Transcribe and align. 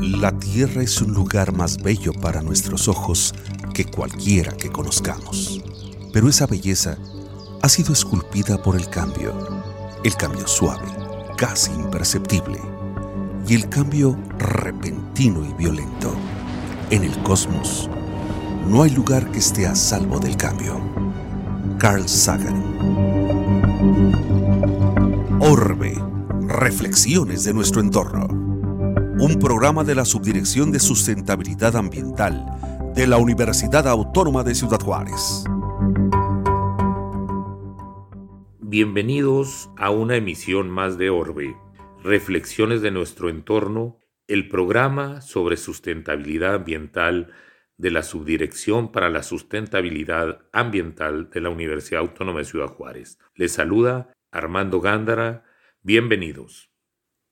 La 0.00 0.38
tierra 0.38 0.82
es 0.82 1.02
un 1.02 1.12
lugar 1.12 1.52
más 1.52 1.82
bello 1.82 2.12
para 2.12 2.40
nuestros 2.40 2.88
ojos 2.88 3.34
que 3.74 3.84
cualquiera 3.84 4.52
que 4.52 4.70
conozcamos. 4.70 5.62
Pero 6.12 6.28
esa 6.28 6.46
belleza 6.46 6.96
ha 7.60 7.68
sido 7.68 7.92
esculpida 7.92 8.62
por 8.62 8.76
el 8.76 8.88
cambio, 8.88 9.34
el 10.02 10.14
cambio 10.16 10.46
suave, 10.46 10.86
casi 11.36 11.72
imperceptible, 11.72 12.58
y 13.46 13.54
el 13.54 13.68
cambio 13.68 14.18
repentino 14.38 15.44
y 15.44 15.52
violento. 15.54 16.14
En 16.90 17.04
el 17.04 17.22
cosmos, 17.22 17.90
no 18.68 18.82
hay 18.82 18.90
lugar 18.90 19.30
que 19.30 19.40
esté 19.40 19.66
a 19.66 19.74
salvo 19.74 20.20
del 20.20 20.36
cambio. 20.36 20.80
Carl 21.78 22.08
Sagan. 22.08 23.23
Reflexiones 26.64 27.44
de 27.44 27.52
nuestro 27.52 27.82
entorno. 27.82 28.26
Un 29.20 29.38
programa 29.38 29.84
de 29.84 29.94
la 29.94 30.06
Subdirección 30.06 30.72
de 30.72 30.80
Sustentabilidad 30.80 31.76
Ambiental 31.76 32.46
de 32.94 33.06
la 33.06 33.18
Universidad 33.18 33.86
Autónoma 33.86 34.44
de 34.44 34.54
Ciudad 34.54 34.80
Juárez. 34.80 35.44
Bienvenidos 38.60 39.68
a 39.76 39.90
una 39.90 40.16
emisión 40.16 40.70
más 40.70 40.96
de 40.96 41.10
Orbe, 41.10 41.54
Reflexiones 42.02 42.80
de 42.80 42.92
nuestro 42.92 43.28
entorno, 43.28 43.98
el 44.26 44.48
programa 44.48 45.20
sobre 45.20 45.58
sustentabilidad 45.58 46.54
ambiental 46.54 47.30
de 47.76 47.90
la 47.90 48.02
Subdirección 48.02 48.90
para 48.90 49.10
la 49.10 49.22
Sustentabilidad 49.22 50.46
Ambiental 50.50 51.28
de 51.28 51.42
la 51.42 51.50
Universidad 51.50 52.00
Autónoma 52.00 52.38
de 52.38 52.46
Ciudad 52.46 52.68
Juárez. 52.68 53.18
Les 53.34 53.52
saluda 53.52 54.14
Armando 54.32 54.80
Gándara. 54.80 55.44
Bienvenidos. 55.86 56.70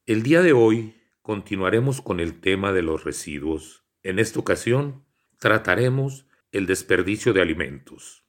El 0.05 0.23
día 0.23 0.43
de 0.43 0.53
hoy 0.53 0.95
continuaremos 1.23 2.03
con 2.03 2.21
el 2.21 2.39
tema 2.43 2.75
de 2.75 2.83
los 2.83 3.03
residuos. 3.03 3.87
En 4.03 4.19
esta 4.19 4.41
ocasión 4.41 5.07
trataremos 5.39 6.27
el 6.51 6.67
desperdicio 6.67 7.33
de 7.33 7.41
alimentos. 7.41 8.27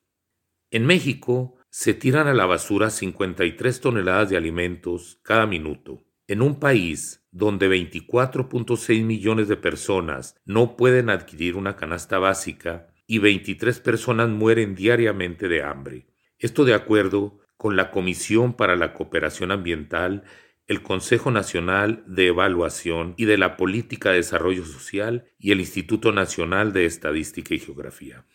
En 0.72 0.86
México 0.86 1.58
se 1.70 1.94
tiran 1.94 2.28
a 2.28 2.34
la 2.34 2.46
basura 2.46 2.90
53 2.90 3.82
toneladas 3.82 4.30
de 4.30 4.38
alimentos 4.38 5.20
cada 5.24 5.46
minuto. 5.46 6.06
En 6.28 6.42
un 6.42 6.58
país 6.58 7.28
donde 7.32 7.68
24.6 7.68 9.04
millones 9.04 9.50
de 9.50 9.58
personas 9.58 10.38
no 10.46 10.78
pueden 10.78 11.10
adquirir 11.10 11.58
una 11.58 11.76
canasta 11.76 12.18
básica 12.18 12.88
y 13.06 13.20
23 13.20 13.78
personas 13.82 14.30
mueren 14.30 14.74
diariamente 14.74 15.50
de 15.50 15.64
hambre. 15.64 16.08
Esto 16.40 16.64
de 16.64 16.76
acuerdo 16.76 17.43
con 17.58 17.76
la 17.76 17.92
Comisión 17.92 18.54
para 18.54 18.76
la 18.76 18.94
Cooperación 18.94 19.52
Ambiental, 19.52 20.23
el 20.68 20.82
Consejo 20.82 21.32
Nacional 21.32 22.04
de 22.08 22.28
Evaluación 22.28 23.14
y 23.18 23.26
de 23.26 23.38
la 23.38 23.58
Política 23.58 24.12
de 24.12 24.18
Desarrollo 24.18 24.66
Social 24.66 25.26
y 25.38 25.52
el 25.52 25.59
Instituto 25.59 26.12
Nacional 26.12 26.74
de 26.74 26.86
Estadística 26.86 27.54
y 27.54 27.59
Geografía. 27.59 28.26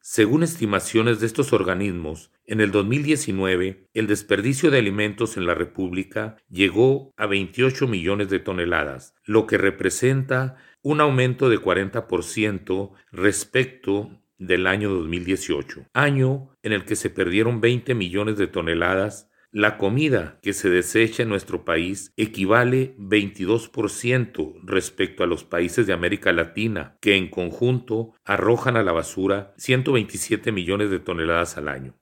Según 0.00 0.42
estimaciones 0.42 1.20
de 1.20 1.26
estos 1.26 1.54
organismos, 1.54 2.30
en 2.44 2.60
el 2.60 2.70
2019 2.70 3.88
el 3.94 4.06
desperdicio 4.06 4.70
de 4.70 4.78
alimentos 4.78 5.38
en 5.38 5.46
la 5.46 5.54
República 5.54 6.36
llegó 6.50 7.14
a 7.16 7.26
28 7.26 7.88
millones 7.88 8.28
de 8.28 8.38
toneladas, 8.38 9.14
lo 9.24 9.46
que 9.46 9.56
representa 9.56 10.56
un 10.82 11.00
aumento 11.00 11.48
de 11.48 11.58
40% 11.58 12.92
respecto 13.12 14.20
del 14.38 14.66
año 14.66 14.90
2018, 14.90 15.86
año 15.92 16.50
en 16.62 16.72
el 16.72 16.84
que 16.84 16.96
se 16.96 17.10
perdieron 17.10 17.60
20 17.60 17.94
millones 17.94 18.36
de 18.36 18.46
toneladas 18.46 19.30
la 19.54 19.78
comida 19.78 20.40
que 20.42 20.52
se 20.52 20.68
desecha 20.68 21.22
en 21.22 21.28
nuestro 21.28 21.64
país 21.64 22.12
equivale 22.16 22.96
22% 22.98 24.60
respecto 24.64 25.22
a 25.22 25.28
los 25.28 25.44
países 25.44 25.86
de 25.86 25.92
América 25.92 26.32
Latina, 26.32 26.98
que 27.00 27.14
en 27.14 27.28
conjunto 27.28 28.14
arrojan 28.24 28.76
a 28.76 28.82
la 28.82 28.90
basura 28.90 29.54
127 29.56 30.50
millones 30.50 30.90
de 30.90 30.98
toneladas 30.98 31.56
al 31.56 31.68
año. 31.68 31.94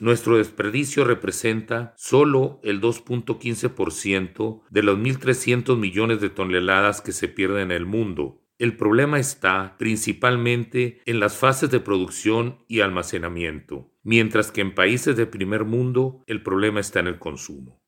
Nuestro 0.00 0.38
desperdicio 0.38 1.04
representa 1.04 1.94
solo 1.96 2.58
el 2.64 2.80
2.15% 2.80 4.62
de 4.68 4.82
los 4.82 4.98
1.300 4.98 5.76
millones 5.76 6.20
de 6.20 6.30
toneladas 6.30 7.02
que 7.02 7.12
se 7.12 7.28
pierden 7.28 7.70
en 7.70 7.70
el 7.70 7.86
mundo. 7.86 8.42
El 8.60 8.76
problema 8.76 9.18
está 9.18 9.74
principalmente 9.76 11.00
en 11.04 11.18
las 11.18 11.36
fases 11.36 11.68
de 11.70 11.80
producción 11.80 12.64
y 12.68 12.80
almacenamiento 12.80 13.90
mientras 14.02 14.50
que 14.50 14.60
en 14.60 14.74
países 14.74 15.16
de 15.16 15.26
primer 15.26 15.64
mundo 15.64 16.22
el 16.26 16.42
problema 16.42 16.80
está 16.80 17.00
en 17.00 17.06
el 17.06 17.18
consumo. 17.18 17.80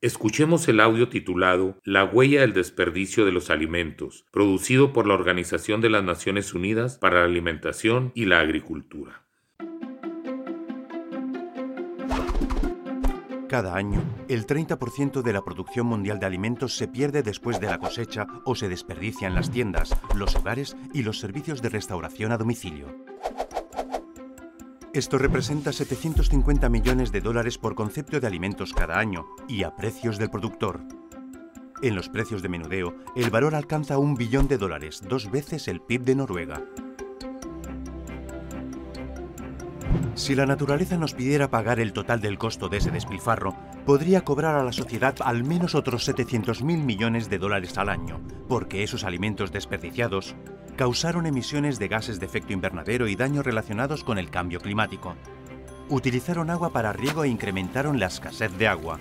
Escuchemos 0.00 0.68
el 0.68 0.80
audio 0.80 1.08
titulado 1.08 1.80
La 1.82 2.04
huella 2.04 2.42
del 2.42 2.52
desperdicio 2.52 3.24
de 3.24 3.32
los 3.32 3.48
alimentos, 3.48 4.26
producido 4.32 4.92
por 4.92 5.06
la 5.06 5.14
Organización 5.14 5.80
de 5.80 5.88
las 5.88 6.04
Naciones 6.04 6.52
Unidas 6.52 6.98
para 6.98 7.20
la 7.20 7.24
Alimentación 7.24 8.12
y 8.14 8.26
la 8.26 8.40
Agricultura. 8.40 9.23
Cada 13.54 13.76
año, 13.76 14.02
el 14.26 14.48
30% 14.48 15.22
de 15.22 15.32
la 15.32 15.44
producción 15.44 15.86
mundial 15.86 16.18
de 16.18 16.26
alimentos 16.26 16.76
se 16.76 16.88
pierde 16.88 17.22
después 17.22 17.60
de 17.60 17.68
la 17.68 17.78
cosecha 17.78 18.26
o 18.44 18.56
se 18.56 18.68
desperdicia 18.68 19.28
en 19.28 19.36
las 19.36 19.48
tiendas, 19.48 19.94
los 20.12 20.34
hogares 20.34 20.76
y 20.92 21.04
los 21.04 21.20
servicios 21.20 21.62
de 21.62 21.68
restauración 21.68 22.32
a 22.32 22.36
domicilio. 22.36 22.88
Esto 24.92 25.18
representa 25.18 25.72
750 25.72 26.68
millones 26.68 27.12
de 27.12 27.20
dólares 27.20 27.56
por 27.56 27.76
concepto 27.76 28.18
de 28.18 28.26
alimentos 28.26 28.72
cada 28.72 28.98
año 28.98 29.24
y 29.46 29.62
a 29.62 29.76
precios 29.76 30.18
del 30.18 30.30
productor. 30.30 30.80
En 31.80 31.94
los 31.94 32.08
precios 32.08 32.42
de 32.42 32.48
menudeo, 32.48 32.96
el 33.14 33.30
valor 33.30 33.54
alcanza 33.54 33.98
un 33.98 34.16
billón 34.16 34.48
de 34.48 34.58
dólares, 34.58 35.00
dos 35.08 35.30
veces 35.30 35.68
el 35.68 35.80
PIB 35.80 36.02
de 36.02 36.16
Noruega. 36.16 36.60
Si 40.14 40.34
la 40.34 40.46
naturaleza 40.46 40.96
nos 40.96 41.14
pidiera 41.14 41.50
pagar 41.50 41.80
el 41.80 41.92
total 41.92 42.20
del 42.20 42.38
costo 42.38 42.68
de 42.68 42.76
ese 42.76 42.90
despilfarro, 42.90 43.56
podría 43.84 44.22
cobrar 44.22 44.54
a 44.54 44.62
la 44.62 44.72
sociedad 44.72 45.14
al 45.24 45.44
menos 45.44 45.74
otros 45.74 46.08
700.000 46.08 46.62
millones 46.64 47.28
de 47.28 47.38
dólares 47.38 47.76
al 47.78 47.88
año, 47.88 48.20
porque 48.48 48.82
esos 48.82 49.04
alimentos 49.04 49.50
desperdiciados 49.50 50.36
causaron 50.76 51.26
emisiones 51.26 51.78
de 51.78 51.88
gases 51.88 52.20
de 52.20 52.26
efecto 52.26 52.52
invernadero 52.52 53.08
y 53.08 53.16
daños 53.16 53.44
relacionados 53.44 54.04
con 54.04 54.18
el 54.18 54.30
cambio 54.30 54.60
climático. 54.60 55.16
Utilizaron 55.88 56.48
agua 56.50 56.72
para 56.72 56.92
riego 56.92 57.24
e 57.24 57.28
incrementaron 57.28 57.98
la 57.98 58.06
escasez 58.06 58.56
de 58.56 58.68
agua. 58.68 58.98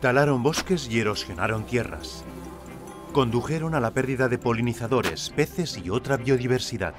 Talaron 0.00 0.42
bosques 0.42 0.88
y 0.90 1.00
erosionaron 1.00 1.64
tierras. 1.64 2.24
Condujeron 3.12 3.74
a 3.74 3.80
la 3.80 3.92
pérdida 3.92 4.28
de 4.28 4.38
polinizadores, 4.38 5.30
peces 5.30 5.78
y 5.82 5.88
otra 5.88 6.16
biodiversidad. 6.16 6.94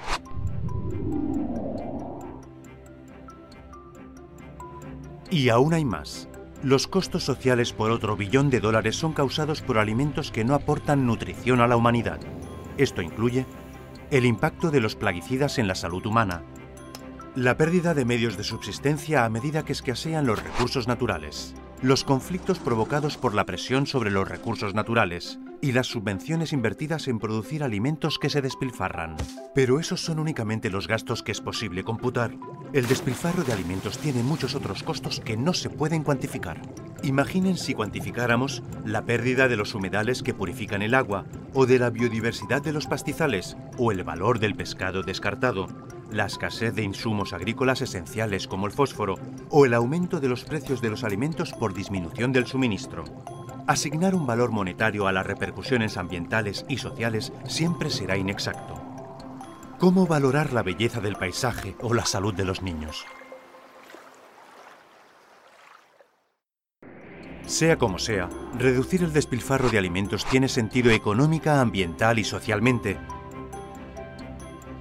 Y 5.29 5.49
aún 5.49 5.73
hay 5.73 5.85
más. 5.85 6.29
Los 6.63 6.87
costos 6.87 7.23
sociales 7.23 7.73
por 7.73 7.91
otro 7.91 8.15
billón 8.15 8.49
de 8.49 8.59
dólares 8.59 8.95
son 8.95 9.13
causados 9.13 9.61
por 9.61 9.77
alimentos 9.77 10.31
que 10.31 10.43
no 10.43 10.55
aportan 10.55 11.05
nutrición 11.05 11.61
a 11.61 11.67
la 11.67 11.77
humanidad. 11.77 12.19
Esto 12.77 13.01
incluye 13.01 13.45
el 14.11 14.25
impacto 14.25 14.71
de 14.71 14.81
los 14.81 14.95
plaguicidas 14.95 15.57
en 15.57 15.67
la 15.67 15.75
salud 15.75 16.05
humana, 16.05 16.43
la 17.35 17.57
pérdida 17.57 17.93
de 17.93 18.05
medios 18.05 18.37
de 18.37 18.43
subsistencia 18.43 19.25
a 19.25 19.29
medida 19.29 19.65
que 19.65 19.73
escasean 19.73 20.25
los 20.25 20.41
recursos 20.41 20.87
naturales, 20.87 21.53
los 21.81 22.03
conflictos 22.03 22.59
provocados 22.59 23.17
por 23.17 23.33
la 23.33 23.45
presión 23.45 23.85
sobre 23.85 24.11
los 24.11 24.27
recursos 24.27 24.73
naturales 24.73 25.39
y 25.61 25.71
las 25.71 25.87
subvenciones 25.87 26.53
invertidas 26.53 27.07
en 27.07 27.19
producir 27.19 27.63
alimentos 27.63 28.19
que 28.19 28.29
se 28.29 28.41
despilfarran. 28.41 29.15
Pero 29.53 29.79
esos 29.79 30.03
son 30.03 30.19
únicamente 30.19 30.69
los 30.69 30.87
gastos 30.87 31.23
que 31.23 31.31
es 31.31 31.41
posible 31.41 31.83
computar. 31.83 32.35
El 32.73 32.87
despilfarro 32.87 33.43
de 33.43 33.53
alimentos 33.53 33.97
tiene 33.97 34.23
muchos 34.23 34.55
otros 34.55 34.83
costos 34.83 35.19
que 35.19 35.37
no 35.37 35.53
se 35.53 35.69
pueden 35.69 36.03
cuantificar. 36.03 36.61
Imaginen 37.03 37.57
si 37.57 37.73
cuantificáramos 37.73 38.63
la 38.83 39.05
pérdida 39.05 39.47
de 39.47 39.57
los 39.57 39.75
humedales 39.75 40.23
que 40.23 40.33
purifican 40.33 40.81
el 40.81 40.93
agua, 40.93 41.25
o 41.53 41.65
de 41.65 41.79
la 41.79 41.89
biodiversidad 41.89 42.61
de 42.61 42.73
los 42.73 42.87
pastizales, 42.87 43.57
o 43.77 43.91
el 43.91 44.03
valor 44.03 44.39
del 44.39 44.55
pescado 44.55 45.03
descartado, 45.03 45.67
la 46.15 46.25
escasez 46.25 46.73
de 46.73 46.83
insumos 46.83 47.33
agrícolas 47.33 47.81
esenciales 47.81 48.47
como 48.47 48.65
el 48.65 48.71
fósforo 48.71 49.15
o 49.49 49.65
el 49.65 49.73
aumento 49.73 50.19
de 50.19 50.29
los 50.29 50.45
precios 50.45 50.81
de 50.81 50.89
los 50.89 51.03
alimentos 51.03 51.51
por 51.53 51.73
disminución 51.73 52.31
del 52.31 52.47
suministro. 52.47 53.03
Asignar 53.67 54.15
un 54.15 54.25
valor 54.25 54.51
monetario 54.51 55.07
a 55.07 55.11
las 55.11 55.25
repercusiones 55.25 55.97
ambientales 55.97 56.65
y 56.69 56.77
sociales 56.77 57.33
siempre 57.47 57.89
será 57.89 58.17
inexacto. 58.17 58.81
¿Cómo 59.77 60.07
valorar 60.07 60.53
la 60.53 60.63
belleza 60.63 61.01
del 61.01 61.17
paisaje 61.17 61.75
o 61.81 61.93
la 61.93 62.05
salud 62.05 62.33
de 62.33 62.45
los 62.45 62.61
niños? 62.61 63.05
Sea 67.45 67.77
como 67.77 67.99
sea, 67.99 68.29
reducir 68.57 69.03
el 69.03 69.13
despilfarro 69.13 69.69
de 69.69 69.77
alimentos 69.77 70.25
tiene 70.25 70.47
sentido 70.47 70.91
económica, 70.91 71.61
ambiental 71.61 72.17
y 72.17 72.23
socialmente, 72.23 72.97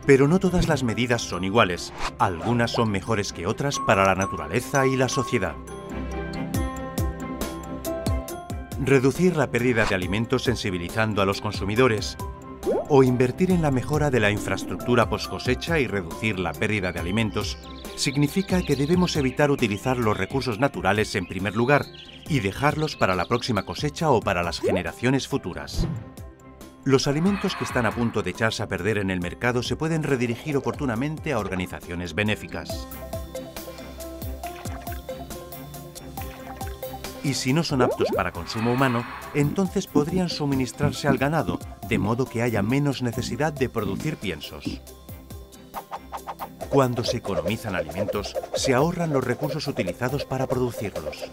Pero 0.06 0.28
no 0.28 0.38
todas 0.38 0.68
las 0.68 0.82
medidas 0.82 1.22
son 1.22 1.44
iguales. 1.44 1.92
Algunas 2.18 2.72
son 2.72 2.90
mejores 2.90 3.32
que 3.32 3.46
otras 3.46 3.78
para 3.78 4.04
la 4.04 4.14
naturaleza 4.14 4.86
y 4.86 4.96
la 4.96 5.08
sociedad. 5.08 5.54
Reducir 8.80 9.36
la 9.36 9.50
pérdida 9.50 9.86
de 9.86 9.94
alimentos 9.94 10.44
sensibilizando 10.44 11.22
a 11.22 11.26
los 11.26 11.40
consumidores. 11.40 12.18
O 12.88 13.02
invertir 13.02 13.50
en 13.50 13.62
la 13.62 13.70
mejora 13.70 14.10
de 14.10 14.20
la 14.20 14.30
infraestructura 14.30 15.08
post 15.08 15.30
cosecha 15.30 15.78
y 15.78 15.86
reducir 15.86 16.38
la 16.38 16.52
pérdida 16.52 16.92
de 16.92 17.00
alimentos 17.00 17.56
significa 17.96 18.62
que 18.62 18.76
debemos 18.76 19.16
evitar 19.16 19.50
utilizar 19.50 19.96
los 19.96 20.16
recursos 20.16 20.58
naturales 20.58 21.14
en 21.14 21.26
primer 21.26 21.54
lugar 21.56 21.86
y 22.28 22.40
dejarlos 22.40 22.96
para 22.96 23.14
la 23.14 23.24
próxima 23.26 23.64
cosecha 23.64 24.10
o 24.10 24.20
para 24.20 24.42
las 24.42 24.60
generaciones 24.60 25.28
futuras. 25.28 25.86
Los 26.84 27.06
alimentos 27.06 27.56
que 27.56 27.64
están 27.64 27.86
a 27.86 27.92
punto 27.92 28.22
de 28.22 28.31
echarse 28.31 28.62
a 28.62 28.69
perder 28.69 28.98
en 28.98 29.10
el 29.10 29.19
mercado 29.19 29.62
se 29.62 29.75
pueden 29.75 30.02
redirigir 30.02 30.54
oportunamente 30.54 31.32
a 31.32 31.38
organizaciones 31.38 32.14
benéficas. 32.14 32.86
Y 37.22 37.32
si 37.32 37.54
no 37.54 37.62
son 37.62 37.81
aptos 37.81 38.08
para 38.14 38.32
consumo 38.32 38.75
humano, 38.75 39.02
entonces 39.32 39.86
podrían 39.86 40.28
suministrarse 40.28 41.08
al 41.08 41.16
ganado, 41.16 41.58
de 41.88 41.98
modo 41.98 42.26
que 42.26 42.42
haya 42.42 42.62
menos 42.62 43.00
necesidad 43.00 43.54
de 43.54 43.70
producir 43.70 44.19
piensos. 44.19 44.82
Cuando 46.69 47.02
se 47.02 47.16
economizan 47.16 47.76
alimentos, 47.76 48.36
se 48.54 48.75
ahorran 48.75 49.10
los 49.10 49.25
recursos 49.25 49.66
utilizados 49.69 50.26
para 50.26 50.46
producirlos. 50.46 51.31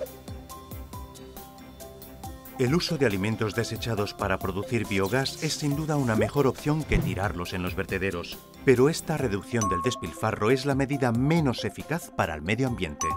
El 2.62 2.75
uso 2.75 3.00
de 3.00 3.08
alimentos 3.08 3.56
desechados 3.56 4.13
para 4.13 4.38
producir 4.38 4.86
biogás 4.88 5.42
es 5.42 5.56
sin 5.56 5.75
duda 5.75 5.96
una 5.96 6.16
mejor 6.16 6.46
opción 6.46 6.84
que 6.84 7.00
tirarlos 7.00 7.54
en 7.54 7.63
los 7.63 7.74
vertederos, 7.74 8.38
pero 8.63 8.88
esta 8.88 9.18
reducción 9.18 9.68
del 9.68 9.81
despilfarro 9.81 10.52
es 10.52 10.68
la 10.68 10.75
medida 10.75 11.12
menos 11.12 11.66
eficaz 11.66 12.12
para 12.12 12.36
el 12.36 12.44
medio 12.44 12.68
ambiente. 12.68 13.08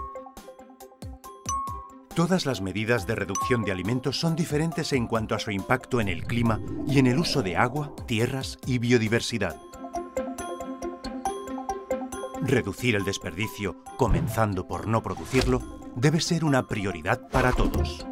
Todas 2.15 2.47
las 2.47 2.63
medidas 2.63 3.07
de 3.07 3.17
reducción 3.17 3.65
de 3.65 3.73
alimentos 3.73 4.19
son 4.19 4.35
diferentes 4.35 4.95
en 4.95 5.07
cuanto 5.07 5.35
a 5.35 5.39
su 5.39 5.51
impacto 5.51 6.01
en 6.01 6.09
el 6.09 6.25
clima 6.25 6.59
y 6.87 6.99
en 6.99 7.07
el 7.07 7.19
uso 7.19 7.43
de 7.43 7.59
agua, 7.59 7.95
tierras 8.07 8.57
y 8.65 8.79
biodiversidad. 8.79 9.61
Reducir 12.41 12.95
el 12.95 13.05
desperdicio, 13.05 13.85
comenzando 13.99 14.67
por 14.67 14.87
no 14.87 15.03
producirlo, 15.03 15.61
debe 15.97 16.23
ser 16.23 16.47
una 16.47 16.67
prioridad 16.67 17.29
para 17.29 17.53
todos. 17.53 18.07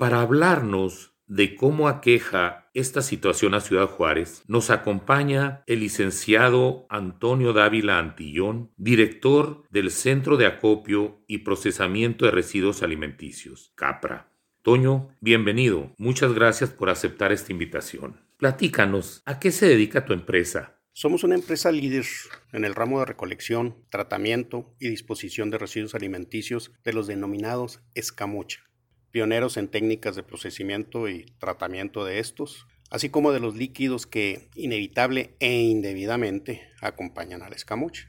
Para 0.00 0.22
hablarnos 0.22 1.12
de 1.26 1.56
cómo 1.56 1.86
aqueja 1.86 2.70
esta 2.72 3.02
situación 3.02 3.52
a 3.52 3.60
Ciudad 3.60 3.86
Juárez, 3.86 4.42
nos 4.48 4.70
acompaña 4.70 5.62
el 5.66 5.80
licenciado 5.80 6.86
Antonio 6.88 7.52
Dávila 7.52 7.98
Antillón, 7.98 8.72
director 8.78 9.62
del 9.68 9.90
Centro 9.90 10.38
de 10.38 10.46
Acopio 10.46 11.22
y 11.26 11.40
Procesamiento 11.40 12.24
de 12.24 12.30
Residuos 12.30 12.82
Alimenticios, 12.82 13.74
CAPRA. 13.74 14.32
Toño, 14.62 15.10
bienvenido. 15.20 15.94
Muchas 15.98 16.32
gracias 16.32 16.70
por 16.70 16.88
aceptar 16.88 17.30
esta 17.30 17.52
invitación. 17.52 18.22
Platícanos, 18.38 19.20
¿a 19.26 19.38
qué 19.38 19.50
se 19.50 19.68
dedica 19.68 20.06
tu 20.06 20.14
empresa? 20.14 20.80
Somos 20.94 21.24
una 21.24 21.34
empresa 21.34 21.70
líder 21.70 22.06
en 22.54 22.64
el 22.64 22.74
ramo 22.74 23.00
de 23.00 23.04
recolección, 23.04 23.76
tratamiento 23.90 24.74
y 24.80 24.88
disposición 24.88 25.50
de 25.50 25.58
residuos 25.58 25.94
alimenticios 25.94 26.72
de 26.84 26.94
los 26.94 27.06
denominados 27.06 27.82
escamocha 27.94 28.69
pioneros 29.10 29.56
en 29.56 29.68
técnicas 29.68 30.16
de 30.16 30.22
procesamiento 30.22 31.08
y 31.08 31.26
tratamiento 31.38 32.04
de 32.04 32.18
estos, 32.18 32.66
así 32.90 33.08
como 33.08 33.32
de 33.32 33.40
los 33.40 33.56
líquidos 33.56 34.06
que 34.06 34.48
inevitable 34.54 35.36
e 35.40 35.60
indebidamente 35.60 36.68
acompañan 36.80 37.42
al 37.42 37.52
escamoche. 37.52 38.08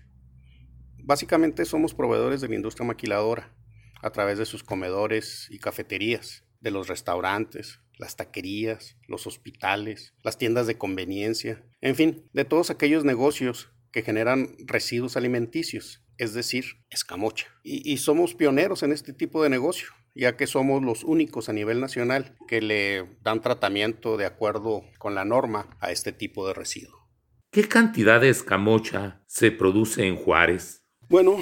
Básicamente 0.98 1.66
somos 1.66 1.94
proveedores 1.94 2.42
de 2.42 2.50
la 2.50 2.56
industria 2.56 2.86
maquiladora 2.86 3.54
a 4.02 4.12
través 4.12 4.38
de 4.38 4.46
sus 4.46 4.64
comedores 4.64 5.48
y 5.50 5.60
cafeterías, 5.60 6.44
de 6.60 6.72
los 6.72 6.88
restaurantes, 6.88 7.80
las 7.98 8.16
taquerías, 8.16 8.98
los 9.08 9.28
hospitales, 9.28 10.14
las 10.24 10.38
tiendas 10.38 10.68
de 10.68 10.78
conveniencia, 10.78 11.64
en 11.82 11.96
fin, 11.96 12.30
de 12.34 12.46
todos 12.46 12.70
aquellos 12.70 13.04
negocios 13.04 13.72
que 13.92 14.04
generan 14.04 14.56
residuos 14.60 15.18
alimenticios, 15.18 16.04
es 16.18 16.34
decir, 16.34 16.66
escamocha. 16.90 17.48
Y, 17.64 17.92
y 17.92 17.98
somos 17.98 18.36
pioneros 18.36 18.84
en 18.84 18.92
este 18.92 19.12
tipo 19.14 19.44
de 19.44 19.50
negocio 19.50 19.90
ya 20.16 20.38
que 20.38 20.48
somos 20.48 20.84
los 20.84 21.04
únicos 21.04 21.50
a 21.50 21.54
nivel 21.54 21.80
nacional 21.80 22.36
que 22.48 22.62
le 22.62 23.06
dan 23.24 23.42
tratamiento 23.42 24.18
de 24.18 24.26
acuerdo 24.26 24.84
con 24.98 25.16
la 25.16 25.26
norma 25.26 25.68
a 25.80 25.92
este 25.92 26.12
tipo 26.12 26.48
de 26.48 26.54
residuo. 26.54 27.08
¿Qué 27.52 27.68
cantidad 27.68 28.22
de 28.22 28.30
escamocha 28.30 29.22
se 29.28 29.52
produce 29.52 30.08
en 30.08 30.16
Juárez? 30.16 30.84
Bueno, 31.10 31.38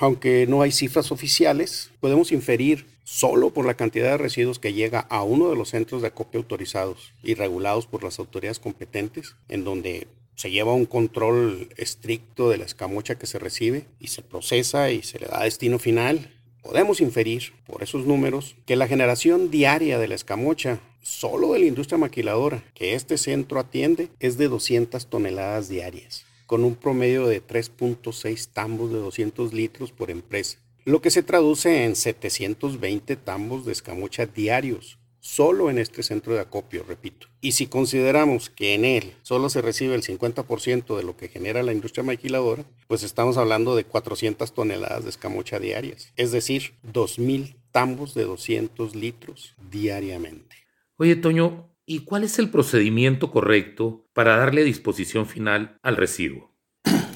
aunque 0.00 0.46
no 0.48 0.62
hay 0.62 0.70
cifras 0.70 1.10
oficiales, 1.10 1.90
podemos 2.00 2.30
inferir 2.30 2.86
solo 3.02 3.50
por 3.50 3.66
la 3.66 3.74
cantidad 3.74 4.12
de 4.12 4.18
residuos 4.18 4.58
que 4.58 4.72
llega 4.72 5.00
a 5.00 5.22
uno 5.22 5.48
de 5.50 5.56
los 5.56 5.70
centros 5.70 6.02
de 6.02 6.08
acopio 6.08 6.40
autorizados 6.40 7.14
y 7.22 7.34
regulados 7.34 7.86
por 7.86 8.04
las 8.04 8.18
autoridades 8.18 8.60
competentes, 8.60 9.34
en 9.48 9.64
donde 9.64 10.06
se 10.36 10.52
lleva 10.52 10.72
un 10.72 10.86
control 10.86 11.70
estricto 11.76 12.50
de 12.50 12.58
la 12.58 12.64
escamocha 12.64 13.18
que 13.18 13.26
se 13.26 13.40
recibe 13.40 13.86
y 13.98 14.08
se 14.08 14.22
procesa 14.22 14.92
y 14.92 15.02
se 15.02 15.18
le 15.18 15.26
da 15.26 15.42
destino 15.42 15.80
final 15.80 16.37
Podemos 16.68 17.00
inferir, 17.00 17.54
por 17.66 17.82
esos 17.82 18.04
números, 18.04 18.54
que 18.66 18.76
la 18.76 18.86
generación 18.86 19.50
diaria 19.50 19.98
de 19.98 20.06
la 20.06 20.14
escamocha, 20.14 20.80
solo 21.00 21.54
de 21.54 21.60
la 21.60 21.64
industria 21.64 21.96
maquiladora 21.96 22.62
que 22.74 22.92
este 22.92 23.16
centro 23.16 23.58
atiende, 23.58 24.10
es 24.20 24.36
de 24.36 24.48
200 24.48 25.06
toneladas 25.06 25.70
diarias, 25.70 26.26
con 26.44 26.64
un 26.64 26.74
promedio 26.74 27.26
de 27.26 27.42
3.6 27.42 28.50
tambos 28.52 28.92
de 28.92 28.98
200 28.98 29.54
litros 29.54 29.92
por 29.92 30.10
empresa, 30.10 30.58
lo 30.84 31.00
que 31.00 31.10
se 31.10 31.22
traduce 31.22 31.86
en 31.86 31.96
720 31.96 33.16
tambos 33.16 33.64
de 33.64 33.72
escamocha 33.72 34.26
diarios, 34.26 34.98
solo 35.20 35.70
en 35.70 35.78
este 35.78 36.02
centro 36.02 36.34
de 36.34 36.40
acopio, 36.40 36.84
repito. 36.86 37.28
Y 37.40 37.52
si 37.52 37.66
consideramos 37.66 38.50
que 38.50 38.74
en 38.74 38.84
él 38.84 39.14
solo 39.22 39.48
se 39.48 39.62
recibe 39.62 39.94
el 39.94 40.02
50% 40.02 40.96
de 40.96 41.02
lo 41.02 41.16
que 41.16 41.28
genera 41.28 41.62
la 41.62 41.72
industria 41.72 42.04
maquiladora, 42.04 42.64
pues 42.86 43.02
estamos 43.02 43.36
hablando 43.36 43.76
de 43.76 43.84
400 43.84 44.52
toneladas 44.54 45.04
de 45.04 45.10
escamocha 45.10 45.58
diarias, 45.58 46.12
es 46.16 46.32
decir, 46.32 46.74
2.000 46.92 47.56
tambos 47.70 48.14
de 48.14 48.24
200 48.24 48.94
litros 48.94 49.54
diariamente. 49.70 50.56
Oye, 50.96 51.16
Toño, 51.16 51.70
¿y 51.86 52.00
cuál 52.00 52.24
es 52.24 52.38
el 52.38 52.50
procedimiento 52.50 53.30
correcto 53.30 54.06
para 54.12 54.36
darle 54.36 54.64
disposición 54.64 55.26
final 55.26 55.78
al 55.82 55.96
residuo? 55.96 56.50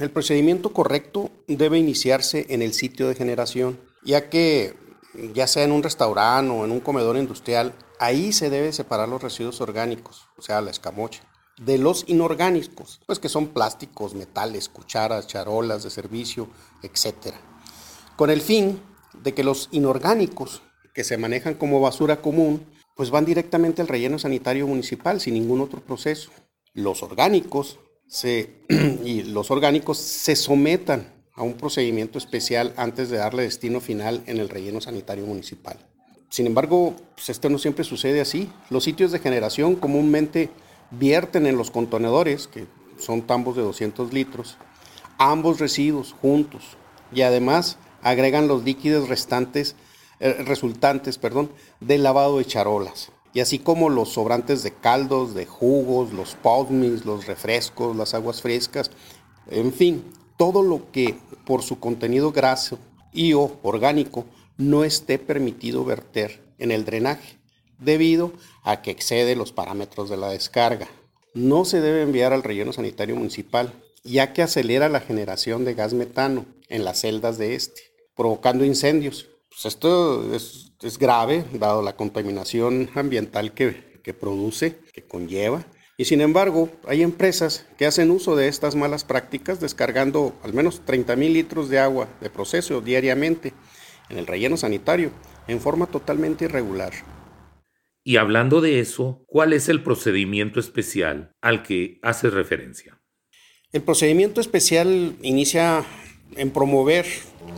El 0.01 0.11
procedimiento 0.11 0.73
correcto 0.73 1.31
debe 1.47 1.79
iniciarse 1.79 2.47
en 2.49 2.63
el 2.63 2.73
sitio 2.73 3.09
de 3.09 3.15
generación, 3.15 3.79
ya 4.05 4.29
que 4.29 4.75
ya 5.35 5.47
sea 5.47 5.65
en 5.65 5.73
un 5.73 5.83
restaurante 5.83 6.53
o 6.53 6.65
en 6.65 6.73
un 6.73 6.81
comedor 6.81 7.17
industrial, 7.17 7.75
ahí 8.03 8.33
se 8.33 8.51
debe 8.51 8.73
separar 8.73 9.09
los 9.09 9.23
residuos 9.23 9.61
orgánicos, 9.61 10.27
o 10.37 10.43
sea, 10.43 10.61
la 10.61 10.73
escamocha, 10.73 11.23
de 11.57 11.79
los 11.79 12.05
inorgánicos, 12.09 13.01
pues 13.07 13.21
que 13.21 13.29
son 13.29 13.49
plásticos, 13.49 14.15
metales, 14.15 14.69
cucharas, 14.69 15.29
charolas 15.29 15.85
de 15.85 15.91
servicio, 15.91 16.49
etc. 16.83 17.33
Con 18.17 18.31
el 18.31 18.41
fin 18.41 18.81
de 19.23 19.35
que 19.35 19.45
los 19.45 19.69
inorgánicos, 19.71 20.63
que 20.93 21.05
se 21.05 21.17
manejan 21.17 21.55
como 21.55 21.81
basura 21.81 22.21
común, 22.21 22.67
pues 22.97 23.11
van 23.11 23.25
directamente 23.25 23.83
al 23.83 23.89
relleno 23.89 24.19
sanitario 24.19 24.67
municipal 24.67 25.21
sin 25.21 25.35
ningún 25.35 25.61
otro 25.61 25.81
proceso. 25.81 26.33
Los 26.75 27.05
orgánicos 27.05 27.79
se, 28.09 28.65
y 29.05 29.23
los 29.23 29.53
orgánicos 29.53 29.99
se 29.99 30.35
sometan 30.35 31.25
a 31.35 31.45
un 31.45 31.55
procedimiento 31.55 32.19
especial 32.19 32.75
antes 32.77 33.11
de 33.11 33.19
darle 33.19 33.45
destino 33.45 33.81
final 33.81 34.25
en 34.27 34.39
el 34.39 34.49
relleno 34.49 34.81
sanitario 34.81 35.25
municipal. 35.25 35.92
Sin 36.33 36.47
embargo, 36.47 36.95
pues 37.15 37.29
esto 37.29 37.51
no 37.51 37.59
siempre 37.59 37.85
sucede 37.85 38.23
así. 38.23 38.51
Los 38.71 38.85
sitios 38.85 39.13
de 39.13 39.19
generación 39.19 39.77
comúnmente 39.77 40.49
vierten 40.91 41.47
en 41.47 41.59
los 41.59 41.71
contenedores, 41.71 42.47
que 42.47 42.67
son 42.99 43.21
tambos 43.21 43.55
de 43.55 43.61
200 43.61 44.15
litros, 44.15 44.57
ambos 45.19 45.61
residuos 45.61 46.15
juntos 46.23 46.79
y 47.13 47.21
además 47.21 47.77
agregan 48.01 48.49
los 48.49 48.65
líquidos 48.65 49.11
restantes, 49.11 49.77
eh, 50.21 50.33
resultantes 50.47 51.19
perdón, 51.19 51.51
del 51.81 52.03
lavado 52.03 52.39
de 52.39 52.47
charolas. 52.47 53.13
Y 53.35 53.41
así 53.41 53.59
como 53.59 53.91
los 53.91 54.15
sobrantes 54.15 54.63
de 54.63 54.73
caldos, 54.73 55.35
de 55.35 55.45
jugos, 55.45 56.15
los 56.15 56.35
podmis, 56.37 57.05
los 57.05 57.27
refrescos, 57.27 57.95
las 57.95 58.15
aguas 58.15 58.41
frescas, 58.41 58.91
en 59.51 59.71
fin, 59.71 60.03
todo 60.39 60.63
lo 60.63 60.91
que 60.93 61.15
por 61.45 61.63
su 61.63 61.79
contenido 61.79 62.33
graso 62.33 62.79
y 63.13 63.35
orgánico 63.35 64.25
no 64.57 64.85
esté 64.85 65.19
permitido 65.19 65.85
verter 65.85 66.43
en 66.59 66.71
el 66.71 66.85
drenaje, 66.85 67.39
debido 67.79 68.33
a 68.63 68.83
que 68.83 68.91
excede 68.91 69.37
los 69.37 69.53
parámetros 69.53 70.09
de 70.09 70.17
la 70.17 70.29
descarga. 70.29 70.89
No 71.35 71.65
se 71.65 71.81
debe 71.81 72.03
enviar 72.03 72.33
al 72.33 72.43
relleno 72.43 72.73
sanitario 72.73 73.17
municipal, 73.17 73.73
ya 74.05 74.33
que 74.33 74.43
acelera 74.43 74.89
la 74.89 75.01
generación 75.01 75.65
de 75.65 75.75
gas 75.75 75.95
metano 75.95 76.47
en 76.69 76.85
las 76.85 77.01
celdas 77.01 77.39
de 77.39 77.55
este, 77.55 77.83
provocando 78.15 78.65
incendios. 78.65 79.29
Pues 79.49 79.67
esto 79.67 80.35
es, 80.35 80.99
grave, 80.99 81.45
dado 81.53 81.83
la 81.83 81.97
contaminación 81.97 82.91
ambiental 82.95 83.53
que, 83.53 84.01
que 84.03 84.15
produce, 84.15 84.79
que 84.93 85.03
conlleva, 85.03 85.65
Y 85.99 86.07
sin 86.07 86.21
embargo, 86.21 86.71
hay 86.87 87.03
empresas 87.03 87.67
que 87.77 87.87
hacen 87.87 88.11
uso 88.11 88.35
de 88.35 88.49
estas 88.49 88.75
malas 88.75 89.05
prácticas 89.05 89.61
descargando 89.61 90.35
al 90.43 90.55
menos 90.55 90.81
30 90.85 91.17
mil 91.17 91.35
litros 91.35 91.69
de 91.69 91.79
agua 91.79 92.09
de 92.21 92.31
proceso 92.31 92.81
diariamente 92.81 93.53
en 94.09 94.19
el 94.19 94.27
relleno 94.27 94.57
sanitario 94.57 95.11
en 95.49 95.61
forma 95.61 95.87
totalmente 95.87 96.45
irregular. 96.45 96.93
Y 98.05 98.17
hablando 98.17 98.61
de 98.61 98.81
eso, 98.81 99.25
¿cuál 99.27 99.53
es 99.53 99.69
el 99.69 99.83
procedimiento 99.83 100.59
especial 100.59 101.35
al 101.41 101.63
que 101.63 102.01
hace 102.03 102.31
referencia? 102.31 103.01
El 103.73 103.83
procedimiento 103.83 104.41
especial 104.41 105.17
inicia 105.23 105.85
en 106.37 106.51
promover 106.51 107.07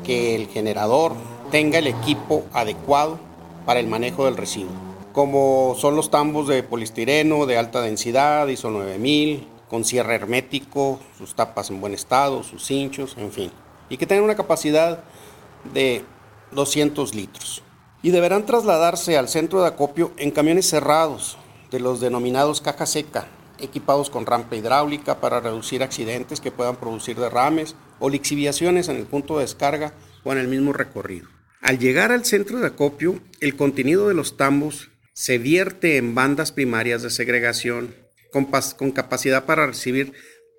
que 0.04 0.36
el 0.36 0.48
generador 0.48 1.14
tenga 1.50 1.78
el 1.78 1.86
equipo 1.86 2.46
adecuado 2.52 3.18
para 3.64 3.80
el 3.80 3.86
manejo 3.86 4.26
del 4.26 4.36
residuo, 4.36 4.72
como 5.12 5.74
son 5.78 5.96
los 5.96 6.10
tambos 6.10 6.46
de 6.46 6.62
polistireno 6.62 7.46
de 7.46 7.56
alta 7.56 7.80
densidad, 7.80 8.46
ISO 8.48 8.70
9000, 8.70 9.46
con 9.68 9.84
cierre 9.84 10.14
hermético, 10.14 11.00
sus 11.16 11.34
tapas 11.34 11.70
en 11.70 11.80
buen 11.80 11.94
estado, 11.94 12.42
sus 12.42 12.70
hinchos, 12.70 13.16
en 13.16 13.32
fin, 13.32 13.50
y 13.88 13.96
que 13.96 14.06
tengan 14.06 14.24
una 14.24 14.36
capacidad 14.36 15.02
de 15.72 16.04
200 16.54 17.14
litros. 17.14 17.62
Y 18.02 18.10
deberán 18.10 18.46
trasladarse 18.46 19.16
al 19.16 19.28
centro 19.28 19.62
de 19.62 19.68
acopio 19.68 20.12
en 20.16 20.30
camiones 20.30 20.68
cerrados, 20.68 21.38
de 21.70 21.80
los 21.80 22.00
denominados 22.00 22.60
caja 22.60 22.86
seca, 22.86 23.26
equipados 23.58 24.10
con 24.10 24.26
rampa 24.26 24.56
hidráulica 24.56 25.20
para 25.20 25.40
reducir 25.40 25.82
accidentes 25.82 26.40
que 26.40 26.50
puedan 26.50 26.76
producir 26.76 27.16
derrames 27.18 27.74
o 27.98 28.08
lixiviaciones 28.08 28.88
en 28.88 28.96
el 28.96 29.06
punto 29.06 29.36
de 29.36 29.44
descarga 29.44 29.94
o 30.22 30.32
en 30.32 30.38
el 30.38 30.48
mismo 30.48 30.72
recorrido. 30.72 31.28
Al 31.60 31.78
llegar 31.78 32.12
al 32.12 32.24
centro 32.24 32.60
de 32.60 32.66
acopio, 32.66 33.20
el 33.40 33.56
contenido 33.56 34.08
de 34.08 34.14
los 34.14 34.36
tambos 34.36 34.90
se 35.14 35.38
vierte 35.38 35.96
en 35.96 36.14
bandas 36.14 36.52
primarias 36.52 37.02
de 37.02 37.10
segregación 37.10 37.94
con, 38.30 38.90
capacidad 38.90 39.44
para 39.44 39.66
recibir 39.66 40.12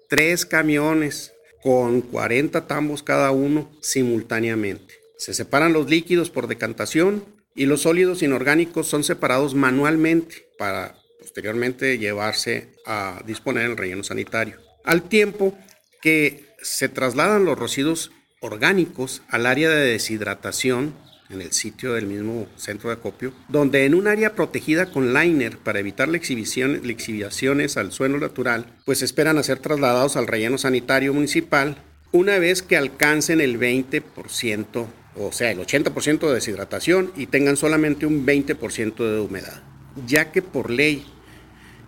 tres 0.09 0.45
camiones 0.45 1.33
con 1.61 2.01
40 2.01 2.67
tambos 2.67 3.03
cada 3.03 3.31
uno 3.31 3.69
simultáneamente. 3.81 5.04
Se 5.17 5.33
separan 5.33 5.73
los 5.73 5.89
líquidos 5.89 6.29
por 6.29 6.47
decantación 6.47 7.25
y 7.55 7.65
los 7.65 7.81
sólidos 7.83 8.21
inorgánicos 8.21 8.87
son 8.87 9.03
separados 9.03 9.55
manualmente 9.55 10.47
para 10.57 10.97
posteriormente 11.19 11.97
llevarse 11.97 12.73
a 12.85 13.21
disponer 13.25 13.65
en 13.65 13.71
el 13.71 13.77
relleno 13.77 14.03
sanitario. 14.03 14.57
Al 14.83 15.03
tiempo 15.03 15.57
que 16.01 16.45
se 16.61 16.89
trasladan 16.89 17.45
los 17.45 17.57
residuos 17.57 18.11
orgánicos 18.41 19.21
al 19.29 19.45
área 19.45 19.69
de 19.69 19.91
deshidratación 19.91 20.93
en 21.29 21.41
el 21.41 21.51
sitio 21.51 21.93
del 21.93 22.05
mismo 22.05 22.47
centro 22.55 22.89
de 22.89 22.95
acopio, 22.95 23.33
donde 23.49 23.85
en 23.85 23.95
un 23.95 24.07
área 24.07 24.35
protegida 24.35 24.91
con 24.91 25.13
liner 25.13 25.57
para 25.57 25.79
evitar 25.79 26.07
la 26.07 26.17
exhibiciones 26.17 27.77
al 27.77 27.91
suelo 27.91 28.19
natural, 28.19 28.67
pues 28.85 29.01
esperan 29.01 29.37
a 29.37 29.43
ser 29.43 29.59
trasladados 29.59 30.15
al 30.17 30.27
relleno 30.27 30.57
sanitario 30.57 31.13
municipal 31.13 31.77
una 32.11 32.37
vez 32.37 32.61
que 32.61 32.77
alcancen 32.77 33.41
el 33.41 33.59
20%, 33.59 34.87
o 35.17 35.31
sea, 35.31 35.51
el 35.51 35.59
80% 35.59 36.27
de 36.27 36.33
deshidratación 36.33 37.11
y 37.15 37.27
tengan 37.27 37.57
solamente 37.57 38.05
un 38.05 38.25
20% 38.25 38.95
de 38.95 39.19
humedad, 39.19 39.63
ya 40.05 40.31
que 40.31 40.41
por 40.41 40.69
ley 40.69 41.05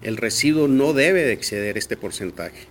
el 0.02 0.18
residuo 0.18 0.68
no 0.68 0.94
debe 0.94 1.24
de 1.24 1.34
exceder 1.34 1.78
este 1.78 1.98
porcentaje 1.98 2.68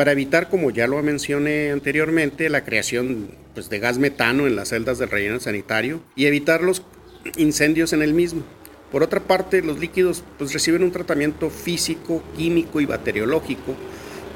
para 0.00 0.12
evitar, 0.12 0.48
como 0.48 0.70
ya 0.70 0.86
lo 0.86 1.02
mencioné 1.02 1.70
anteriormente, 1.72 2.48
la 2.48 2.64
creación 2.64 3.32
pues, 3.52 3.68
de 3.68 3.80
gas 3.80 3.98
metano 3.98 4.46
en 4.46 4.56
las 4.56 4.70
celdas 4.70 4.98
del 4.98 5.10
relleno 5.10 5.40
sanitario 5.40 6.00
y 6.16 6.24
evitar 6.24 6.62
los 6.62 6.82
incendios 7.36 7.92
en 7.92 8.00
el 8.00 8.14
mismo. 8.14 8.42
Por 8.90 9.02
otra 9.02 9.20
parte, 9.20 9.62
los 9.62 9.78
líquidos 9.78 10.24
pues, 10.38 10.54
reciben 10.54 10.84
un 10.84 10.92
tratamiento 10.92 11.50
físico, 11.50 12.22
químico 12.36 12.80
y 12.80 12.86
bacteriológico 12.86 13.76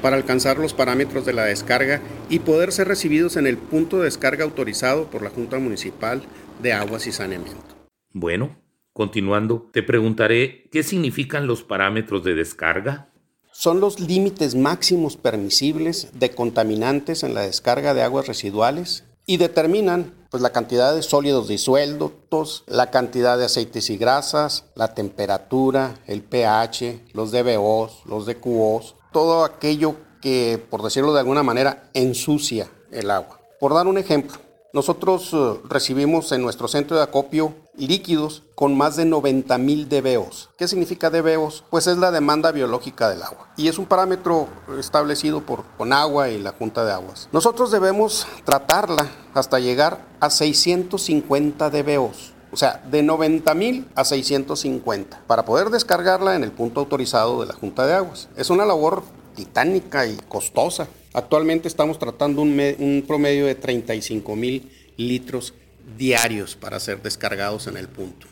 para 0.01 0.15
alcanzar 0.15 0.57
los 0.57 0.73
parámetros 0.73 1.25
de 1.25 1.33
la 1.33 1.45
descarga 1.45 2.01
y 2.29 2.39
poder 2.39 2.71
ser 2.71 2.87
recibidos 2.87 3.37
en 3.37 3.47
el 3.47 3.57
punto 3.57 3.97
de 3.97 4.05
descarga 4.05 4.43
autorizado 4.43 5.09
por 5.09 5.21
la 5.21 5.29
Junta 5.29 5.59
Municipal 5.59 6.23
de 6.61 6.73
Aguas 6.73 7.07
y 7.07 7.11
Saneamiento. 7.11 7.75
Bueno, 8.11 8.57
continuando, 8.93 9.69
te 9.73 9.83
preguntaré 9.83 10.69
qué 10.71 10.83
significan 10.83 11.47
los 11.47 11.63
parámetros 11.63 12.23
de 12.23 12.35
descarga 12.35 13.09
son 13.57 13.79
los 13.79 14.01
límites 14.01 14.53
máximos 14.53 15.15
permisibles 15.15 16.09
de 16.13 16.31
contaminantes 16.31 17.23
en 17.23 17.33
la 17.33 17.41
descarga 17.41 17.93
de 17.93 18.01
aguas 18.01 18.27
residuales 18.27 19.05
y 19.25 19.37
determinan 19.37 20.13
pues, 20.29 20.43
la 20.43 20.51
cantidad 20.51 20.93
de 20.93 21.01
sólidos 21.01 21.47
disueltos, 21.47 22.65
la 22.67 22.91
cantidad 22.91 23.37
de 23.37 23.45
aceites 23.45 23.89
y 23.89 23.95
grasas, 23.95 24.65
la 24.75 24.93
temperatura, 24.93 25.95
el 26.05 26.21
pH, 26.21 26.99
los 27.13 27.31
DBOs, 27.31 28.01
los 28.05 28.25
DQOs, 28.25 28.95
todo 29.15 29.45
aquello 29.45 29.95
que, 30.19 30.61
por 30.69 30.83
decirlo 30.83 31.13
de 31.13 31.21
alguna 31.21 31.41
manera, 31.41 31.89
ensucia 31.93 32.69
el 32.91 33.09
agua. 33.09 33.39
Por 33.61 33.73
dar 33.73 33.87
un 33.87 33.97
ejemplo, 33.97 34.37
nosotros 34.73 35.29
eh, 35.31 35.53
recibimos 35.69 36.33
en 36.33 36.41
nuestro 36.41 36.67
centro 36.67 36.97
de 36.97 37.03
acopio 37.03 37.53
líquidos 37.77 38.43
con 38.55 38.75
más 38.75 38.97
de 38.97 39.05
90 39.05 39.57
mil 39.57 39.87
dBOs. 39.87 40.49
¿Qué 40.57 40.67
significa 40.67 41.09
dBOs? 41.09 41.63
Pues 41.69 41.87
es 41.87 41.97
la 41.97 42.11
demanda 42.11 42.51
biológica 42.51 43.07
del 43.07 43.23
agua 43.23 43.47
y 43.55 43.69
es 43.69 43.77
un 43.77 43.85
parámetro 43.85 44.49
establecido 44.77 45.39
por 45.39 45.63
agua 45.93 46.27
y 46.27 46.37
la 46.37 46.51
Junta 46.51 46.83
de 46.83 46.91
Aguas. 46.91 47.29
Nosotros 47.31 47.71
debemos 47.71 48.27
tratarla 48.43 49.09
hasta 49.33 49.59
llegar 49.59 50.05
a 50.19 50.29
650 50.29 51.69
dBOs. 51.69 52.34
O 52.55 52.57
sea, 52.57 52.81
de 52.89 53.03
90 53.03 53.53
mil 53.53 53.85
a 53.95 54.05
650 54.05 55.25
para 55.27 55.43
poder 55.43 55.67
descargarla 55.71 56.37
en 56.37 56.43
el 56.45 56.53
punto 56.53 56.79
autorizado 56.79 57.41
de 57.41 57.47
la 57.47 57.53
Junta 57.53 57.85
de 57.85 57.95
Aguas. 57.95 58.29
Es 58.37 58.49
una 58.49 58.63
labor 58.63 59.03
titánica 59.35 60.07
y 60.07 60.15
costosa. 60.29 60.87
Actualmente 61.13 61.67
estamos 61.67 61.99
tratando 61.99 62.41
un, 62.41 63.03
promedio 63.05 63.45
de 63.45 63.55
35 63.55 64.37
mil 64.37 64.71
litros 64.95 65.53
diarios 65.97 66.55
para 66.55 66.79
ser 66.79 67.01
descargados 67.01 67.67
en 67.67 67.75
el 67.75 67.89
punto. 67.89 68.27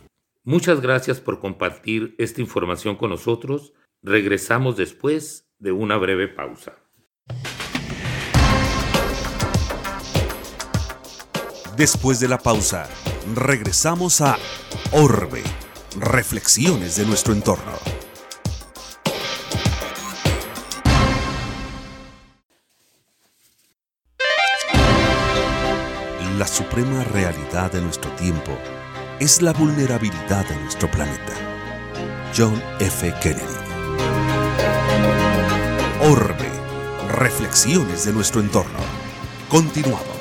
Muchas 0.46 0.80
gracias 0.80 1.20
por 1.20 1.42
compartir 1.42 2.16
esta 2.18 2.40
información 2.40 2.96
con 2.96 3.10
nosotros. 3.10 3.74
Regresamos 4.02 4.78
después 4.78 5.50
de 5.60 5.74
una 5.74 5.98
breve 5.98 6.30
pausa. 6.30 6.78
Después 11.76 12.22
de 12.22 12.30
la 12.30 12.38
pausa, 12.38 12.88
regresamos 13.36 14.22
a 14.22 14.38
Orbe, 14.92 15.44
reflexiones 15.98 16.96
de 16.96 17.06
nuestro 17.06 17.34
entorno. 17.34 17.74
La 26.38 26.48
suprema 26.48 27.04
realidad 27.06 27.72
de 27.72 27.82
nuestro 27.82 28.12
tiempo 28.12 28.52
es 29.20 29.42
la 29.42 29.54
vulnerabilidad 29.54 30.48
de 30.48 30.56
nuestro 30.58 30.90
planeta. 30.92 31.34
John 32.36 32.62
F. 32.80 33.14
Kennedy. 33.22 33.44
Orbe. 36.02 36.52
Reflexiones 37.10 38.06
de 38.06 38.14
nuestro 38.14 38.42
entorno. 38.42 38.80
Continuamos. 39.50 40.13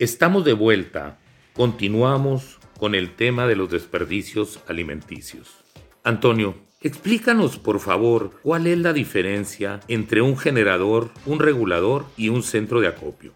Estamos 0.00 0.46
de 0.46 0.54
vuelta. 0.54 1.18
Continuamos 1.52 2.58
con 2.78 2.94
el 2.94 3.14
tema 3.16 3.46
de 3.46 3.54
los 3.54 3.70
desperdicios 3.70 4.60
alimenticios. 4.66 5.62
Antonio, 6.04 6.54
Explícanos, 6.80 7.58
por 7.58 7.80
favor, 7.80 8.30
cuál 8.42 8.66
es 8.66 8.78
la 8.78 8.94
diferencia 8.94 9.80
entre 9.88 10.22
un 10.22 10.38
generador, 10.38 11.10
un 11.26 11.38
regulador 11.38 12.06
y 12.16 12.30
un 12.30 12.42
centro 12.42 12.80
de 12.80 12.88
acopio. 12.88 13.34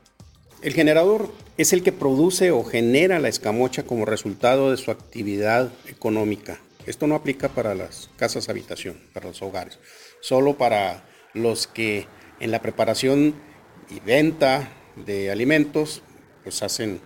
El 0.62 0.72
generador 0.72 1.30
es 1.58 1.74
el 1.74 1.82
que 1.82 1.92
produce 1.92 2.50
o 2.50 2.64
genera 2.64 3.18
la 3.18 3.28
escamocha 3.28 3.82
como 3.82 4.06
resultado 4.06 4.70
de 4.70 4.78
su 4.78 4.90
actividad 4.90 5.70
económica. 5.86 6.60
Esto 6.86 7.06
no 7.06 7.14
aplica 7.14 7.50
para 7.50 7.74
las 7.74 8.08
casas 8.16 8.48
habitación, 8.48 8.96
para 9.12 9.26
los 9.26 9.42
hogares, 9.42 9.78
solo 10.22 10.56
para 10.56 11.04
los 11.34 11.66
que 11.66 12.06
en 12.40 12.50
la 12.50 12.62
preparación 12.62 13.34
y 13.90 14.00
venta 14.00 14.72
de 15.04 15.30
alimentos 15.30 16.02
pues 16.44 16.62
hacen 16.62 17.00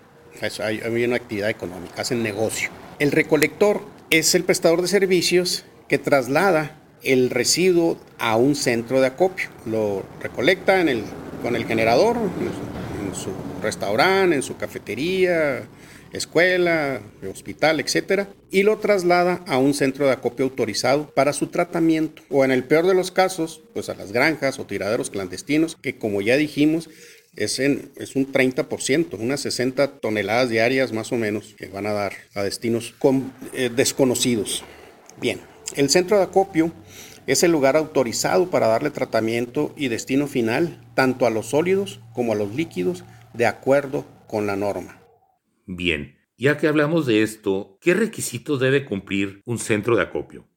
hay 0.62 1.04
una 1.04 1.16
actividad 1.16 1.50
económica, 1.50 2.02
hacen 2.02 2.22
negocio. 2.22 2.70
El 2.98 3.12
recolector 3.12 3.82
es 4.10 4.34
el 4.34 4.44
prestador 4.44 4.82
de 4.82 4.88
servicios 4.88 5.64
que 5.88 5.98
traslada 5.98 6.76
el 7.02 7.30
residuo 7.30 7.98
a 8.18 8.36
un 8.36 8.54
centro 8.54 9.00
de 9.00 9.08
acopio. 9.08 9.48
Lo 9.66 10.04
recolecta 10.20 10.80
en 10.80 10.88
el, 10.88 11.04
con 11.42 11.56
el 11.56 11.64
generador, 11.64 12.16
en 12.16 13.14
su 13.14 13.30
restaurante, 13.62 14.36
en 14.36 14.42
su 14.42 14.56
cafetería, 14.56 15.64
escuela, 16.12 17.00
hospital, 17.30 17.80
etc. 17.80 18.28
Y 18.50 18.62
lo 18.62 18.78
traslada 18.78 19.42
a 19.46 19.58
un 19.58 19.74
centro 19.74 20.06
de 20.06 20.12
acopio 20.12 20.44
autorizado 20.44 21.10
para 21.10 21.32
su 21.32 21.48
tratamiento. 21.48 22.22
O 22.30 22.44
en 22.44 22.50
el 22.50 22.64
peor 22.64 22.86
de 22.86 22.94
los 22.94 23.10
casos, 23.10 23.62
pues 23.74 23.88
a 23.88 23.94
las 23.94 24.12
granjas 24.12 24.58
o 24.58 24.66
tiraderos 24.66 25.10
clandestinos, 25.10 25.76
que 25.76 25.98
como 25.98 26.20
ya 26.20 26.36
dijimos, 26.36 26.88
es, 27.38 27.58
en, 27.58 27.90
es 27.96 28.16
un 28.16 28.30
30%, 28.32 29.18
unas 29.18 29.40
60 29.40 30.00
toneladas 30.00 30.50
diarias 30.50 30.92
más 30.92 31.12
o 31.12 31.16
menos 31.16 31.54
que 31.56 31.68
van 31.68 31.86
a 31.86 31.92
dar 31.92 32.12
a 32.34 32.42
destinos 32.42 32.94
eh, 33.52 33.70
desconocidos. 33.74 34.64
Bien, 35.20 35.40
el 35.76 35.88
centro 35.88 36.16
de 36.16 36.24
acopio 36.24 36.72
es 37.26 37.42
el 37.42 37.52
lugar 37.52 37.76
autorizado 37.76 38.50
para 38.50 38.66
darle 38.66 38.90
tratamiento 38.90 39.72
y 39.76 39.88
destino 39.88 40.26
final 40.26 40.80
tanto 40.94 41.26
a 41.26 41.30
los 41.30 41.46
sólidos 41.50 42.00
como 42.12 42.32
a 42.32 42.36
los 42.36 42.54
líquidos 42.54 43.04
de 43.34 43.46
acuerdo 43.46 44.06
con 44.26 44.46
la 44.46 44.56
norma. 44.56 45.00
Bien, 45.66 46.16
ya 46.36 46.56
que 46.56 46.66
hablamos 46.66 47.06
de 47.06 47.22
esto, 47.22 47.78
¿qué 47.80 47.94
requisitos 47.94 48.60
debe 48.60 48.84
cumplir 48.84 49.42
un 49.44 49.58
centro 49.58 49.96
de 49.96 50.02
acopio? 50.02 50.48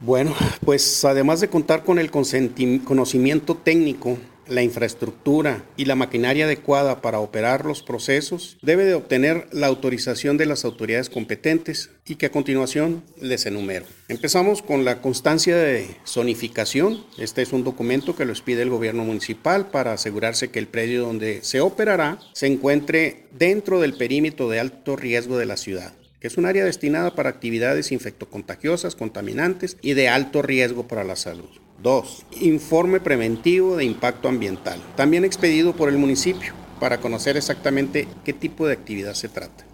Bueno, 0.00 0.34
pues 0.64 1.04
además 1.04 1.40
de 1.40 1.48
contar 1.48 1.84
con 1.84 1.98
el 1.98 2.10
conocimiento 2.10 3.56
técnico 3.56 4.18
la 4.48 4.62
infraestructura 4.62 5.64
y 5.76 5.84
la 5.84 5.94
maquinaria 5.94 6.44
adecuada 6.44 7.00
para 7.00 7.20
operar 7.20 7.64
los 7.64 7.82
procesos, 7.82 8.58
debe 8.62 8.84
de 8.84 8.94
obtener 8.94 9.46
la 9.52 9.66
autorización 9.66 10.36
de 10.36 10.46
las 10.46 10.64
autoridades 10.64 11.10
competentes 11.10 11.90
y 12.06 12.16
que 12.16 12.26
a 12.26 12.32
continuación 12.32 13.02
les 13.20 13.46
enumero. 13.46 13.86
Empezamos 14.08 14.62
con 14.62 14.84
la 14.84 15.00
constancia 15.00 15.56
de 15.56 15.86
zonificación. 16.06 17.04
Este 17.18 17.42
es 17.42 17.52
un 17.52 17.64
documento 17.64 18.16
que 18.16 18.24
los 18.24 18.42
pide 18.42 18.62
el 18.62 18.70
gobierno 18.70 19.04
municipal 19.04 19.68
para 19.70 19.92
asegurarse 19.92 20.50
que 20.50 20.58
el 20.58 20.68
predio 20.68 21.02
donde 21.02 21.40
se 21.42 21.60
operará 21.60 22.18
se 22.32 22.46
encuentre 22.46 23.26
dentro 23.38 23.80
del 23.80 23.94
perímetro 23.94 24.48
de 24.48 24.60
alto 24.60 24.96
riesgo 24.96 25.38
de 25.38 25.46
la 25.46 25.56
ciudad 25.56 25.92
que 26.20 26.26
es 26.26 26.36
un 26.36 26.46
área 26.46 26.64
destinada 26.64 27.14
para 27.14 27.30
actividades 27.30 27.92
infectocontagiosas, 27.92 28.96
contaminantes 28.96 29.76
y 29.82 29.94
de 29.94 30.08
alto 30.08 30.42
riesgo 30.42 30.88
para 30.88 31.04
la 31.04 31.16
salud. 31.16 31.48
2. 31.82 32.26
Informe 32.40 33.00
preventivo 33.00 33.76
de 33.76 33.84
impacto 33.84 34.28
ambiental, 34.28 34.80
también 34.96 35.24
expedido 35.24 35.74
por 35.74 35.88
el 35.88 35.98
municipio 35.98 36.52
para 36.80 37.00
conocer 37.00 37.36
exactamente 37.36 38.08
qué 38.24 38.32
tipo 38.32 38.66
de 38.66 38.74
actividad 38.74 39.14
se 39.14 39.28
trata. 39.28 39.66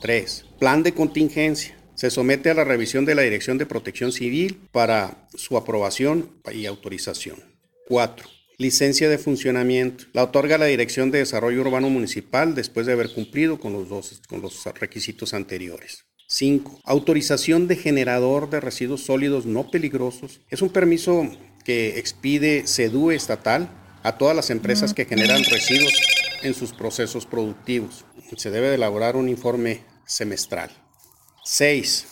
3. 0.00 0.44
Plan 0.58 0.82
de 0.82 0.92
contingencia. 0.92 1.76
Se 1.94 2.10
somete 2.10 2.50
a 2.50 2.54
la 2.54 2.64
revisión 2.64 3.06
de 3.06 3.14
la 3.14 3.22
Dirección 3.22 3.56
de 3.56 3.64
Protección 3.64 4.12
Civil 4.12 4.60
para 4.70 5.26
su 5.34 5.56
aprobación 5.56 6.30
y 6.52 6.66
autorización. 6.66 7.42
4. 7.88 8.28
Licencia 8.58 9.08
de 9.08 9.18
funcionamiento. 9.18 10.04
La 10.12 10.24
otorga 10.24 10.58
la 10.58 10.66
Dirección 10.66 11.10
de 11.10 11.20
Desarrollo 11.20 11.62
Urbano 11.62 11.88
Municipal 11.88 12.54
después 12.54 12.86
de 12.86 12.92
haber 12.92 13.12
cumplido 13.12 13.58
con 13.58 13.72
los, 13.72 13.88
dos, 13.88 14.20
con 14.28 14.42
los 14.42 14.64
requisitos 14.78 15.32
anteriores. 15.32 16.04
5. 16.28 16.80
Autorización 16.84 17.68
de 17.68 17.76
generador 17.76 18.50
de 18.50 18.60
residuos 18.60 19.02
sólidos 19.02 19.46
no 19.46 19.70
peligrosos. 19.70 20.40
Es 20.50 20.60
un 20.60 20.70
permiso 20.70 21.28
que 21.64 21.98
expide 21.98 22.66
CEDUE 22.66 23.14
estatal 23.14 23.70
a 24.02 24.18
todas 24.18 24.34
las 24.34 24.50
empresas 24.50 24.92
que 24.92 25.04
generan 25.04 25.44
residuos 25.44 25.92
en 26.42 26.54
sus 26.54 26.72
procesos 26.72 27.26
productivos. 27.26 28.04
Se 28.36 28.50
debe 28.50 28.68
de 28.68 28.74
elaborar 28.74 29.16
un 29.16 29.28
informe 29.28 29.82
semestral. 30.04 30.70
6. 31.44 32.06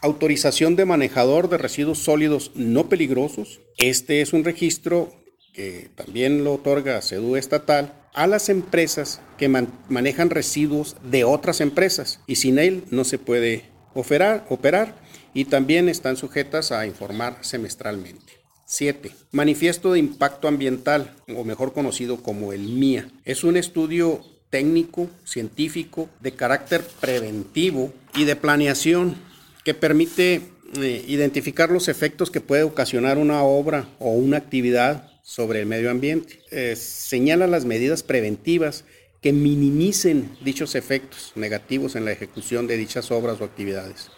Autorización 0.00 0.76
de 0.76 0.84
manejador 0.84 1.48
de 1.48 1.58
residuos 1.58 1.98
sólidos 1.98 2.52
no 2.54 2.88
peligrosos. 2.88 3.60
Este 3.78 4.20
es 4.20 4.32
un 4.32 4.44
registro 4.44 5.12
que 5.52 5.90
también 5.96 6.44
lo 6.44 6.54
otorga 6.54 7.02
CEDUE 7.02 7.38
estatal 7.38 8.05
a 8.16 8.26
las 8.26 8.48
empresas 8.48 9.20
que 9.36 9.48
manejan 9.48 10.30
residuos 10.30 10.96
de 11.08 11.24
otras 11.24 11.60
empresas 11.60 12.18
y 12.26 12.36
sin 12.36 12.58
él 12.58 12.84
no 12.90 13.04
se 13.04 13.18
puede 13.18 13.66
operar, 13.94 14.46
operar 14.48 14.96
y 15.34 15.44
también 15.44 15.88
están 15.90 16.16
sujetas 16.16 16.72
a 16.72 16.86
informar 16.86 17.36
semestralmente. 17.42 18.32
7. 18.64 19.12
Manifiesto 19.32 19.92
de 19.92 20.00
Impacto 20.00 20.48
Ambiental, 20.48 21.14
o 21.36 21.44
mejor 21.44 21.74
conocido 21.74 22.22
como 22.22 22.52
el 22.54 22.62
MIA. 22.62 23.08
Es 23.24 23.44
un 23.44 23.56
estudio 23.56 24.24
técnico, 24.48 25.08
científico, 25.24 26.08
de 26.20 26.32
carácter 26.32 26.82
preventivo 27.00 27.92
y 28.14 28.24
de 28.24 28.34
planeación 28.34 29.14
que 29.62 29.74
permite 29.74 30.40
eh, 30.80 31.04
identificar 31.06 31.70
los 31.70 31.88
efectos 31.88 32.30
que 32.30 32.40
puede 32.40 32.62
ocasionar 32.62 33.18
una 33.18 33.42
obra 33.42 33.88
o 33.98 34.12
una 34.12 34.38
actividad 34.38 35.10
sobre 35.26 35.60
el 35.60 35.66
medio 35.66 35.90
ambiente. 35.90 36.38
Eh, 36.52 36.76
señala 36.76 37.48
las 37.48 37.64
medidas 37.64 38.04
preventivas 38.04 38.84
que 39.20 39.32
minimicen 39.32 40.30
dichos 40.40 40.76
efectos 40.76 41.32
negativos 41.34 41.96
en 41.96 42.04
la 42.04 42.12
ejecución 42.12 42.68
de 42.68 42.76
dichas 42.76 43.10
obras 43.10 43.40
o 43.40 43.44
actividades. 43.44 44.08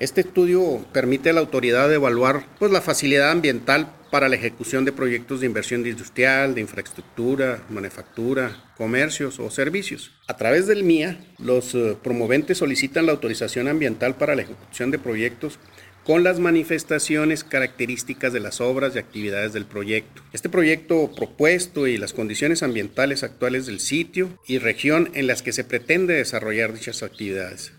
Este 0.00 0.22
estudio 0.22 0.84
permite 0.92 1.30
a 1.30 1.32
la 1.32 1.40
autoridad 1.40 1.90
evaluar 1.94 2.46
pues, 2.58 2.72
la 2.72 2.80
facilidad 2.80 3.30
ambiental 3.30 3.94
para 4.10 4.28
la 4.28 4.34
ejecución 4.34 4.84
de 4.84 4.92
proyectos 4.92 5.40
de 5.40 5.46
inversión 5.46 5.86
industrial, 5.86 6.54
de 6.54 6.62
infraestructura, 6.62 7.64
manufactura, 7.70 8.72
comercios 8.76 9.38
o 9.38 9.50
servicios. 9.50 10.12
A 10.26 10.36
través 10.36 10.66
del 10.66 10.82
MIA, 10.82 11.18
los 11.38 11.74
eh, 11.74 11.96
promoventes 12.02 12.58
solicitan 12.58 13.06
la 13.06 13.12
autorización 13.12 13.68
ambiental 13.68 14.16
para 14.16 14.34
la 14.34 14.42
ejecución 14.42 14.90
de 14.90 14.98
proyectos 14.98 15.60
con 16.06 16.22
las 16.22 16.38
manifestaciones 16.38 17.42
características 17.42 18.32
de 18.32 18.38
las 18.38 18.60
obras 18.60 18.94
y 18.94 19.00
actividades 19.00 19.52
del 19.52 19.66
proyecto. 19.66 20.22
Este 20.32 20.48
proyecto 20.48 21.10
propuesto 21.16 21.88
y 21.88 21.96
las 21.96 22.12
condiciones 22.12 22.62
ambientales 22.62 23.24
actuales 23.24 23.66
del 23.66 23.80
sitio 23.80 24.38
y 24.46 24.58
región 24.58 25.10
en 25.14 25.26
las 25.26 25.42
que 25.42 25.52
se 25.52 25.64
pretende 25.64 26.14
desarrollar 26.14 26.72
dichas 26.72 27.02
actividades. 27.02 27.72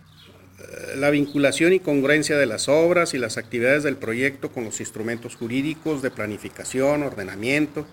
Eh, 0.60 0.98
la 0.98 1.10
vinculación 1.10 1.72
y 1.72 1.80
congruencia 1.80 2.38
de 2.38 2.48
las 2.48 2.68
obras 2.68 3.14
y 3.14 3.18
las 3.18 3.38
actividades 3.38 3.84
del 3.84 3.96
proyecto 3.96 4.52
con 4.52 4.66
los 4.66 4.82
instrumentos 4.82 5.38
jurídicos 5.38 6.02
de 6.02 6.12
planificación, 6.12 7.04
ordenamiento 7.04 7.88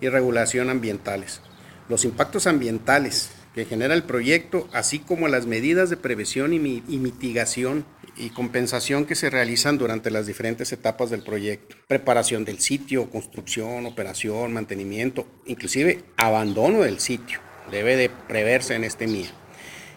y 0.00 0.08
regulación 0.08 0.70
ambientales. 0.70 1.40
Los 1.88 2.04
impactos 2.04 2.46
ambientales 2.46 3.30
que 3.54 3.64
genera 3.64 3.94
el 3.94 4.04
proyecto, 4.04 4.68
así 4.72 5.00
como 5.00 5.28
las 5.28 5.46
medidas 5.46 5.90
de 5.90 5.96
prevención 5.96 6.52
y, 6.52 6.58
mitigación 6.58 7.84
y 8.16 8.30
compensación 8.30 9.06
que 9.06 9.14
se 9.14 9.30
realizan 9.30 9.78
durante 9.78 10.10
las 10.10 10.26
diferentes 10.26 10.72
etapas 10.72 11.10
del 11.10 11.22
proyecto. 11.22 11.76
Preparación 11.88 12.44
del 12.44 12.60
sitio, 12.60 13.10
construcción, 13.10 13.86
operación, 13.86 14.52
mantenimiento, 14.52 15.26
inclusive 15.46 16.04
abandono 16.16 16.80
del 16.82 17.00
sitio. 17.00 17.40
Debe 17.70 17.96
de 17.96 18.10
preverse 18.28 18.74
en 18.74 18.84
este 18.84 19.06
MIA. 19.06 19.30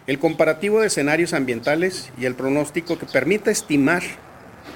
El 0.06 0.18
comparativo 0.18 0.80
de 0.80 0.88
escenarios 0.88 1.32
ambientales 1.32 2.10
y 2.18 2.26
el 2.26 2.34
pronóstico 2.34 2.98
que 2.98 3.06
permita 3.06 3.50
estimar 3.50 4.02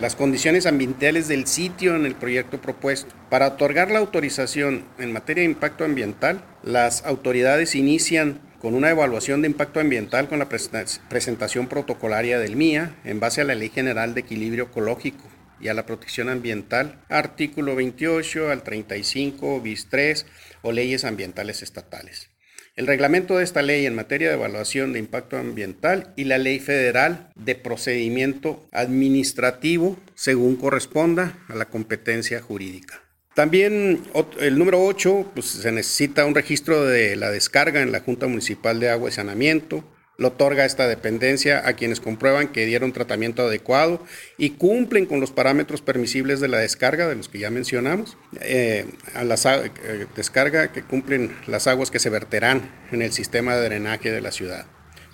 las 0.01 0.15
condiciones 0.15 0.65
ambientales 0.67 1.29
del 1.29 1.47
sitio 1.47 1.97
en 1.97 2.07
el 2.07 2.15
proyecto 2.15 2.61
propuesto. 2.61 3.15
Para 3.29 3.49
otorgar 3.49 3.91
la 3.91 3.99
autorización 3.99 4.85
en 4.99 5.13
materia 5.13 5.43
de 5.43 5.51
impacto 5.51 5.85
ambiental, 5.85 6.45
las 6.63 7.05
autoridades 7.05 7.75
inician 7.75 8.41
con 8.61 8.75
una 8.75 8.91
evaluación 8.91 9.43
de 9.43 9.49
impacto 9.49 9.81
ambiental 9.81 10.29
con 10.29 10.39
la 10.39 10.49
presentación 10.49 11.69
protocolaria 11.69 12.39
del 12.39 12.57
MIA 12.57 12.97
en 13.05 13.21
base 13.21 13.41
a 13.41 13.45
la 13.45 13.55
Ley 13.55 13.69
General 13.69 14.15
de 14.15 14.21
Equilibrio 14.21 14.65
Ecológico 14.65 15.25
y 15.61 15.69
a 15.69 15.75
la 15.75 15.87
protección 15.87 16.29
ambiental, 16.29 17.05
artículo 17.09 17.75
28 17.75 18.51
al 18.51 18.63
35 18.63 19.61
bis 19.61 19.89
3 19.89 20.27
o 20.63 20.73
leyes 20.73 21.05
ambientales 21.05 21.63
estatales. 21.63 22.31
El 22.77 22.87
reglamento 22.87 23.39
de 23.39 23.45
esta 23.45 23.61
ley 23.63 23.87
en 23.87 23.97
materia 23.97 24.29
de 24.29 24.35
evaluación 24.35 24.93
de 24.93 25.01
impacto 25.01 25.37
ambiental 25.37 26.13
y 26.15 26.25
la 26.25 26.39
ley 26.39 26.61
federal 26.61 27.33
de 27.35 27.57
procedimiento 27.57 28.69
administrativo 28.71 29.99
según 30.15 30.55
corresponda 30.55 31.39
a 31.49 31.57
la 31.57 31.65
competencia 31.65 32.41
jurídica. 32.41 33.08
También 33.39 34.03
el 34.41 34.59
número 34.59 34.83
8, 34.85 35.31
pues 35.33 35.47
se 35.47 35.71
necesita 35.71 36.27
un 36.27 36.35
registro 36.35 36.85
de 36.85 37.15
la 37.15 37.31
descarga 37.31 37.83
en 37.83 37.93
la 37.93 38.01
Junta 38.01 38.27
Municipal 38.27 38.81
de 38.81 38.91
Agua 38.91 39.11
y 39.11 39.13
Saneamiento. 39.13 39.85
Lo 40.17 40.27
otorga 40.27 40.65
esta 40.65 40.89
dependencia 40.89 41.63
a 41.65 41.75
quienes 41.75 42.01
comprueban 42.01 42.49
que 42.49 42.67
dieron 42.67 42.93
tratamiento 42.93 43.43
adecuado 43.43 44.05
y 44.39 44.51
cumplen 44.51 45.07
con 45.07 45.21
los 45.21 45.31
parámetros 45.31 45.83
permisibles 45.83 46.41
de 46.41 46.49
la 46.49 46.59
descarga, 46.59 47.07
de 47.07 47.15
los 47.15 47.29
que 47.29 47.39
ya 47.39 47.51
mencionamos, 47.51 48.19
eh, 48.41 48.87
a 49.15 49.23
la 49.23 49.37
eh, 49.37 50.07
descarga 50.17 50.73
que 50.73 50.83
cumplen 50.83 51.37
las 51.47 51.69
aguas 51.69 51.93
que 51.93 52.01
se 52.01 52.11
verterán 52.11 52.69
en 52.91 53.03
el 53.03 53.13
sistema 53.13 53.55
de 53.55 53.67
drenaje 53.67 54.11
de 54.11 54.21
la 54.21 54.33
ciudad. 54.33 54.67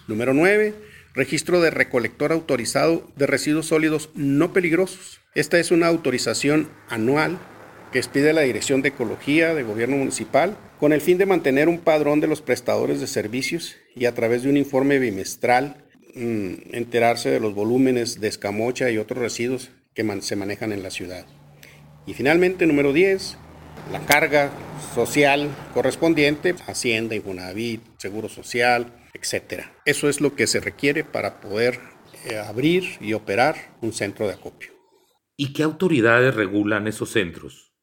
Número 0.09 0.33
9, 0.33 0.73
registro 1.13 1.61
de 1.61 1.69
recolector 1.69 2.33
autorizado 2.33 3.07
de 3.17 3.27
residuos 3.27 3.67
sólidos 3.67 4.09
no 4.15 4.55
peligrosos. 4.55 5.21
Esta 5.35 5.59
es 5.59 5.71
una 5.71 5.89
autorización 5.89 6.71
anual 6.89 7.39
que 7.95 8.01
expide 8.01 8.33
la 8.33 8.41
Dirección 8.41 8.83
de 8.83 8.89
Ecología 8.89 9.55
de 9.55 9.63
Gobierno 9.63 9.97
Municipal 9.97 10.57
con 10.81 10.93
el 10.93 11.01
fin 11.01 11.17
de 11.17 11.27
mantener 11.27 11.69
un 11.69 11.79
padrón 11.79 12.19
de 12.19 12.27
los 12.27 12.43
prestadores 12.43 12.99
de 12.99 13.07
servicios 13.07 13.77
y 13.95 14.07
a 14.07 14.15
través 14.17 14.43
de 14.43 14.51
un 14.51 14.57
informe 14.57 14.99
bimestral 14.99 15.77
mm, 16.17 16.75
enterarse 16.75 17.31
de 17.31 17.39
los 17.39 17.55
volúmenes 17.55 18.21
de 18.21 18.27
escamocha 18.27 18.91
y 18.91 18.99
otros 18.99 19.21
residuos 19.21 19.71
que 19.95 20.05
se 20.23 20.35
manejan 20.35 20.73
en 20.73 20.83
la 20.83 20.91
ciudad. 20.91 21.25
Y 22.05 22.15
finalmente, 22.15 22.67
número 22.67 22.93
10, 22.93 23.37
la 23.93 24.01
carga 24.01 24.51
social 24.93 25.49
correspondiente, 25.73 26.57
Hacienda, 26.67 27.15
Infonavit, 27.15 27.81
Seguro 27.99 28.29
Social, 28.29 28.93
etc. 29.13 29.67
Eso 29.85 30.09
es 30.09 30.21
lo 30.21 30.35
que 30.35 30.49
se 30.49 30.59
requiere 30.59 31.05
para 31.05 31.41
poder 31.41 31.79
eh, 32.29 32.39
abrir 32.39 32.97
y 33.01 33.13
operar 33.13 33.55
un 33.83 33.93
centro 33.93 34.27
de 34.27 34.33
acopio. 34.33 34.73
¿Y 35.37 35.53
qué 35.53 35.63
autoridades 35.63 36.35
regulan 36.35 36.89
esos 36.89 37.13
centros? 37.13 37.74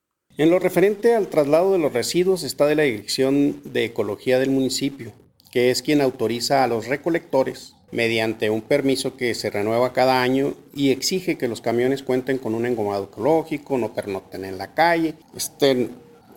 En 0.41 0.49
lo 0.49 0.57
referente 0.57 1.13
al 1.13 1.27
traslado 1.27 1.71
de 1.71 1.77
los 1.77 1.93
residuos 1.93 2.41
está 2.41 2.65
de 2.65 2.73
la 2.73 2.81
Dirección 2.81 3.61
de 3.63 3.85
Ecología 3.85 4.39
del 4.39 4.49
municipio, 4.49 5.11
que 5.51 5.69
es 5.69 5.83
quien 5.83 6.01
autoriza 6.01 6.63
a 6.63 6.67
los 6.67 6.87
recolectores 6.87 7.75
mediante 7.91 8.49
un 8.49 8.63
permiso 8.63 9.15
que 9.15 9.35
se 9.35 9.51
renueva 9.51 9.93
cada 9.93 10.23
año 10.23 10.55
y 10.73 10.89
exige 10.89 11.37
que 11.37 11.47
los 11.47 11.61
camiones 11.61 12.01
cuenten 12.01 12.39
con 12.39 12.55
un 12.55 12.65
engomado 12.65 13.03
ecológico, 13.03 13.77
no 13.77 13.93
pernoten 13.93 14.43
en 14.43 14.57
la 14.57 14.73
calle, 14.73 15.13
estén 15.37 15.91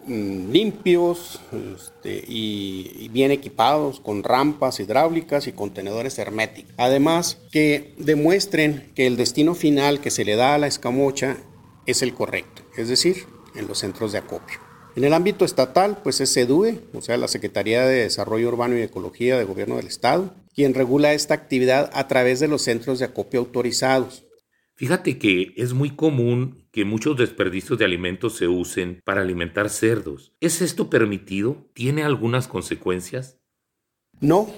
mm, 0.07 0.51
limpios 0.51 1.41
este, 1.75 2.25
y, 2.29 3.09
bien 3.09 3.31
equipados 3.31 4.01
con 4.01 4.23
rampas 4.23 4.81
hidráulicas 4.81 5.47
y 5.47 5.53
contenedores 5.53 6.19
herméticos. 6.19 6.75
Además, 6.77 7.39
que 7.51 7.95
demuestren 7.97 8.93
que 8.95 9.07
el 9.07 9.17
destino 9.17 9.55
final 9.55 10.03
que 10.03 10.11
se 10.11 10.27
le 10.27 10.37
da 10.37 10.57
a 10.57 10.59
la 10.59 10.67
escamocha 10.67 11.39
es 11.87 12.03
el 12.03 12.13
correcto, 12.13 12.61
es 12.77 12.91
decir, 12.91 13.33
en 13.55 13.67
los 13.67 13.79
centros 13.79 14.13
de 14.13 14.19
acopio. 14.19 14.59
En 14.97 15.03
el 15.03 15.13
ámbito 15.13 15.45
estatal, 15.45 15.99
pues 16.05 16.21
es 16.21 16.31
SEDUE, 16.33 16.81
o 16.93 17.03
sea, 17.03 17.17
la 17.17 17.27
Secretaría 17.27 17.85
de 17.85 18.03
Desarrollo 18.03 18.49
Urbano 18.49 18.79
y 18.79 18.83
Ecología 18.83 19.37
del 19.37 19.47
Gobierno 19.47 19.77
del 19.77 19.89
Estado, 19.89 20.33
quien 20.55 20.73
regula 20.73 21.15
esta 21.15 21.35
actividad 21.35 21.91
a 21.95 22.07
través 22.07 22.39
de 22.39 22.47
los 22.47 22.63
centros 22.63 23.01
de 23.01 23.07
acopio 23.07 23.41
autorizados. 23.41 24.25
Fíjate 24.77 25.19
que 25.19 25.53
es 25.57 25.73
muy 25.73 25.91
común 25.91 26.69
que 26.71 26.85
muchos 26.85 27.17
desperdicios 27.17 27.79
de 27.79 27.85
alimentos 27.85 28.37
se 28.37 28.47
usen 28.47 29.01
para 29.05 29.23
alimentar 29.23 29.69
cerdos. 29.69 30.33
¿Es 30.41 30.63
esto 30.63 30.91
permitido? 30.91 31.69
¿Tiene 31.75 32.05
algunas 32.05 32.47
consecuencias? 32.47 33.39
No, 34.21 34.49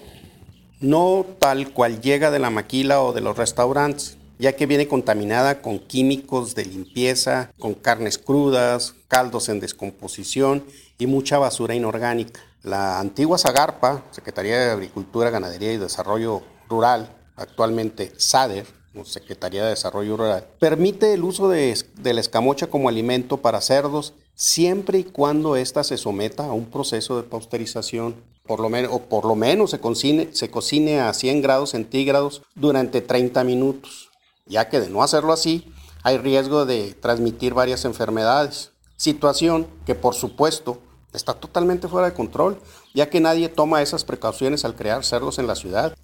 no 0.81 1.27
tal 1.39 1.73
cual 1.73 2.01
llega 2.03 2.31
de 2.31 2.39
la 2.39 2.51
maquila 2.51 3.01
o 3.03 3.15
de 3.15 3.23
los 3.23 3.37
restaurantes 3.39 4.19
ya 4.39 4.55
que 4.55 4.67
viene 4.67 4.89
contaminada 4.89 5.63
con 5.63 5.79
químicos 5.79 6.55
de 6.55 6.65
limpieza, 6.65 7.51
con 7.59 7.75
carnes 7.75 8.19
crudas, 8.19 8.95
caldos 9.09 9.49
en 9.49 9.61
descomposición 9.61 10.65
y 10.99 11.07
mucha 11.07 11.39
basura 11.39 11.75
inorgánica. 11.75 12.41
La 12.63 12.99
antigua 12.99 13.39
Zagarpa, 13.39 14.05
Secretaría 14.11 14.59
de 14.59 14.71
Agricultura, 14.71 15.31
Ganadería 15.31 15.73
y 15.73 15.79
Desarrollo 15.79 16.43
Rural, 16.69 17.15
actualmente 17.37 18.13
SADER, 18.17 18.67
Secretaría 19.05 19.63
de 19.65 19.71
Desarrollo 19.71 20.17
Rural, 20.17 20.47
permite 20.59 21.13
el 21.13 21.23
uso 21.23 21.49
de, 21.49 21.77
la 22.03 22.21
escamocha 22.21 22.69
como 22.69 22.89
alimento 22.89 23.37
para 23.37 23.61
cerdos 23.61 24.15
siempre 24.35 24.99
y 24.99 25.05
cuando 25.05 25.57
ésta 25.57 25.85
se 25.85 25.97
someta 25.97 26.47
a 26.47 26.53
un 26.53 26.67
proceso 26.67 27.17
de 27.17 27.29
pasteurización 27.29 28.15
por 28.47 28.61
lo 28.61 28.69
menos, 28.69 28.93
o 28.93 29.01
por 29.01 29.25
lo 29.25 29.35
menos 29.35 29.73
se 29.73 29.81
cocine, 29.81 30.29
se 30.33 30.51
cocine 30.51 31.01
a 31.01 31.13
100 31.13 31.43
grados 31.43 31.71
centígrados 31.71 32.43
durante 32.55 33.01
30 33.01 33.43
minutos 33.43 34.11
ya 34.47 34.69
que 34.69 34.81
de 34.81 34.89
no 34.89 35.03
hacerlo 35.03 35.33
así 35.33 35.73
hay 36.03 36.19
riesgo 36.19 36.67
de 36.67 36.95
transmitir 36.95 37.53
varias 37.53 37.85
enfermedades, 37.85 38.73
situación 38.97 39.67
que 39.85 39.95
por 39.95 40.15
supuesto 40.15 40.81
está 41.13 41.35
totalmente 41.35 41.89
fuera 41.89 42.09
de 42.09 42.15
control, 42.15 42.61
ya 42.95 43.11
que 43.11 43.21
nadie 43.21 43.49
toma 43.49 43.83
esas 43.83 44.05
precauciones 44.05 44.65
al 44.65 44.77
crear 44.77 45.05
cerdos 45.05 45.39
en 45.39 45.47
la 45.47 45.57
ciudad. 45.57 45.97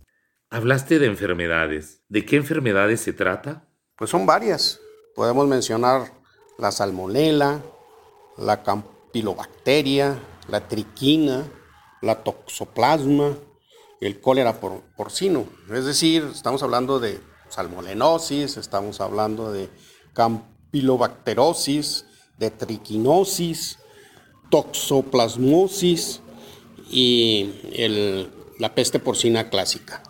Hablaste 0.50 0.98
de 0.98 1.06
enfermedades. 1.06 2.02
¿De 2.08 2.26
qué 2.26 2.36
enfermedades 2.36 3.00
se 3.00 3.12
trata? 3.12 3.68
Pues 3.96 4.10
son 4.10 4.26
varias. 4.26 4.80
Podemos 5.14 5.46
mencionar 5.46 6.12
la 6.58 6.72
salmonela, 6.72 7.60
la 8.36 8.62
campilobacteria, 8.62 10.18
la 10.48 10.66
triquina, 10.66 11.44
la 12.00 12.22
toxoplasma, 12.22 13.36
el 14.00 14.20
cólera 14.20 14.58
porcino. 14.60 15.46
Es 15.72 15.84
decir, 15.84 16.28
estamos 16.34 16.62
hablando 16.62 16.98
de 16.98 17.20
salmonenosis, 17.52 18.56
estamos 18.56 19.00
hablando 19.00 19.52
de 19.52 19.68
campylobacterosis, 20.14 22.06
de 22.38 22.50
triquinosis, 22.50 23.78
toxoplasmosis 24.50 26.20
y 26.90 27.50
la 28.58 28.74
peste 28.74 28.98
porcina 28.98 29.50
clásica. 29.50 30.02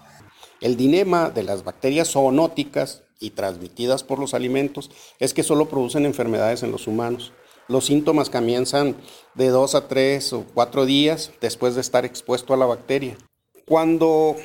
El 0.61 0.77
dilema 0.77 1.31
de 1.31 1.43
las 1.43 1.65
bacterias 1.65 2.13
zoonóticas 2.13 3.03
y 3.19 3.31
transmitidas 3.31 4.05
por 4.05 4.19
los 4.19 4.35
alimentos 4.35 4.91
es 5.19 5.35
que 5.35 5.43
solo 5.43 5.69
producen 5.69 6.07
enfermedades 6.07 6.63
en 6.63 6.71
los 6.73 6.87
humanos. 6.87 7.33
Los 7.69 7.87
síntomas 7.87 8.31
comienzan 8.31 8.97
de 9.35 9.49
dos 9.49 9.75
a 9.75 9.89
tres 9.89 10.33
o 10.33 10.45
cuatro 10.55 10.85
días 10.85 11.33
después 11.41 11.75
de 11.75 11.81
estar 11.81 12.05
expuesto 12.05 12.55
a 12.55 12.57
la 12.57 12.67
bacteria. 12.67 13.17
Cuando 13.67 14.37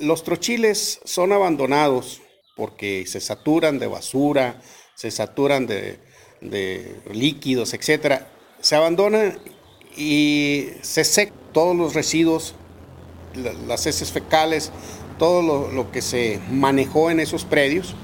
los 0.00 0.24
trochiles 0.24 1.00
son 1.04 1.32
abandonados 1.32 2.20
porque 2.56 3.04
se 3.06 3.20
saturan 3.20 3.78
de 3.78 3.86
basura, 3.86 4.60
se 4.94 5.10
saturan 5.10 5.66
de, 5.66 5.98
líquidos, 7.12 7.74
etc. 7.74 8.22
Se 8.60 8.76
abandonan 8.76 9.38
y 9.96 10.68
se 10.82 11.04
secan 11.04 11.36
todos 11.52 11.76
los 11.76 11.94
residuos, 11.94 12.54
las 13.66 13.86
heces 13.86 14.12
fecales, 14.12 14.70
todo 15.18 15.42
lo, 15.42 15.72
lo, 15.72 15.90
que 15.90 16.02
se 16.02 16.40
manejó 16.50 17.10
en 17.10 17.20
esos 17.20 17.44
predios, 17.44 17.94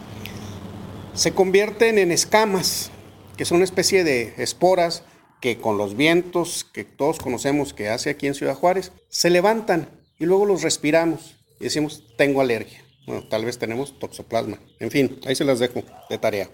se 1.14 1.32
convierten 1.32 1.98
en 1.98 2.10
escamas, 2.10 2.90
que 3.36 3.44
son 3.44 3.56
una 3.56 3.64
especie 3.64 4.02
de 4.04 4.34
esporas 4.38 5.04
que 5.40 5.58
con 5.58 5.76
los 5.76 5.96
vientos 5.96 6.64
que 6.64 6.84
todos 6.84 7.18
conocemos 7.18 7.74
que 7.74 7.88
hace 7.88 8.10
aquí 8.10 8.26
en 8.26 8.34
Ciudad 8.34 8.54
Juárez, 8.54 8.92
se 9.08 9.30
levantan 9.30 9.88
y 10.18 10.26
luego 10.26 10.46
los 10.46 10.62
respiramos 10.62 11.36
decimos, 11.60 12.04
tengo 12.16 12.40
alergia. 12.40 12.84
Bueno, 13.06 13.26
tal 13.28 13.44
vez 13.44 13.58
tenemos 13.58 13.98
toxoplasma. 13.98 14.58
En 14.80 14.90
fin, 14.90 15.18
ahí 15.26 15.34
se 15.34 15.44
las 15.44 15.58
dejo 15.58 15.84
de 16.08 16.18
tarea. 16.18 16.50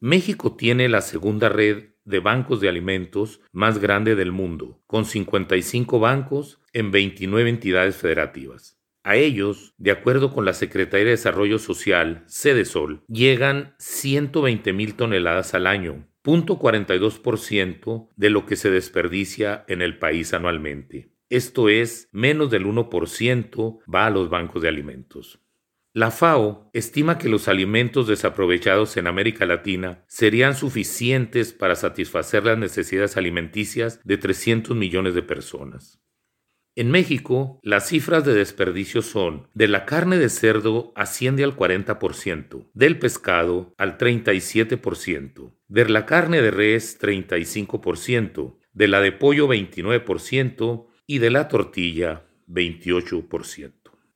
México 0.00 0.54
tiene 0.54 0.88
la 0.88 1.00
segunda 1.00 1.48
red 1.48 1.94
de 2.04 2.20
bancos 2.20 2.60
de 2.60 2.68
alimentos 2.68 3.40
más 3.52 3.78
grande 3.78 4.14
del 4.14 4.32
mundo, 4.32 4.82
con 4.86 5.04
55 5.04 5.98
bancos 5.98 6.60
en 6.72 6.90
29 6.90 7.50
entidades 7.50 7.96
federativas. 7.96 8.78
A 9.02 9.16
ellos, 9.16 9.74
de 9.76 9.90
acuerdo 9.90 10.32
con 10.32 10.44
la 10.44 10.52
Secretaría 10.52 11.06
de 11.06 11.12
Desarrollo 11.12 11.58
Social, 11.58 12.24
Sol, 12.28 13.04
llegan 13.08 13.74
120 13.78 14.72
mil 14.72 14.94
toneladas 14.94 15.54
al 15.54 15.66
año, 15.66 16.08
0.42% 16.24 18.10
de 18.16 18.30
lo 18.30 18.46
que 18.46 18.56
se 18.56 18.70
desperdicia 18.70 19.64
en 19.66 19.82
el 19.82 19.98
país 19.98 20.34
anualmente. 20.34 21.10
Esto 21.30 21.68
es, 21.68 22.08
menos 22.10 22.50
del 22.50 22.64
1% 22.64 23.80
va 23.92 24.06
a 24.06 24.10
los 24.10 24.30
bancos 24.30 24.62
de 24.62 24.68
alimentos. 24.68 25.40
La 25.92 26.10
FAO 26.10 26.70
estima 26.72 27.18
que 27.18 27.28
los 27.28 27.48
alimentos 27.48 28.06
desaprovechados 28.06 28.96
en 28.96 29.06
América 29.06 29.46
Latina 29.46 30.04
serían 30.06 30.54
suficientes 30.54 31.52
para 31.52 31.74
satisfacer 31.76 32.44
las 32.44 32.56
necesidades 32.56 33.16
alimenticias 33.16 34.00
de 34.04 34.16
300 34.16 34.76
millones 34.76 35.14
de 35.14 35.22
personas. 35.22 36.00
En 36.76 36.92
México, 36.92 37.58
las 37.64 37.88
cifras 37.88 38.24
de 38.24 38.34
desperdicio 38.34 39.02
son 39.02 39.48
de 39.54 39.66
la 39.66 39.84
carne 39.84 40.16
de 40.16 40.28
cerdo 40.28 40.92
asciende 40.94 41.42
al 41.42 41.56
40%, 41.56 42.70
del 42.72 43.00
pescado 43.00 43.74
al 43.76 43.98
37%, 43.98 45.56
de 45.66 45.88
la 45.88 46.06
carne 46.06 46.40
de 46.40 46.52
res 46.52 47.00
35%, 47.00 48.58
de 48.72 48.86
la 48.86 49.00
de 49.00 49.10
pollo 49.10 49.48
29%, 49.48 50.86
y 51.08 51.18
de 51.18 51.30
la 51.30 51.48
tortilla 51.48 52.22
28%. 52.48 53.72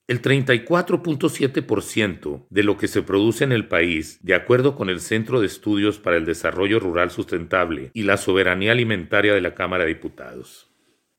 El 0.07 0.21
34.7% 0.21 2.47
de 2.51 2.63
lo 2.63 2.77
que 2.77 2.87
se 2.87 3.01
produce 3.03 3.45
en 3.45 3.53
el 3.53 3.67
país, 3.67 4.19
de 4.23 4.35
acuerdo 4.35 4.77
con 4.77 4.91
el 4.91 5.01
Centro 5.01 5.41
de 5.41 5.47
Estudios 5.47 5.99
para 5.99 6.19
el 6.19 6.27
Desarrollo 6.27 6.79
Rural 6.79 7.11
Sustentable 7.11 7.91
y 7.95 8.03
la 8.03 8.19
Soberanía 8.19 8.73
Alimentaria 8.73 9.33
de 9.33 9.41
la 9.41 9.55
Cámara 9.55 9.85
de 9.85 9.95
Diputados. 9.95 10.71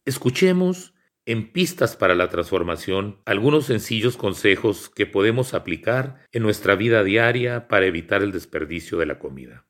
Escuchemos 0.06 0.94
en 1.26 1.52
Pistas 1.52 1.96
para 1.96 2.14
la 2.14 2.30
Transformación 2.30 3.18
algunos 3.26 3.66
sencillos 3.66 4.16
consejos 4.16 4.90
que 4.90 5.08
podemos 5.08 5.56
aplicar 5.56 6.20
en 6.32 6.44
nuestra 6.44 6.76
vida 6.76 7.04
diaria 7.04 7.68
para 7.68 7.88
evitar 7.88 8.22
el 8.22 8.32
desperdicio 8.32 9.00
de 9.00 9.08
la 9.08 9.18
comida. 9.18 9.66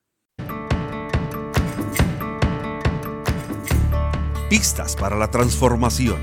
Pistas 4.53 4.95
para 4.95 5.15
la 5.17 5.31
transformación. 5.31 6.21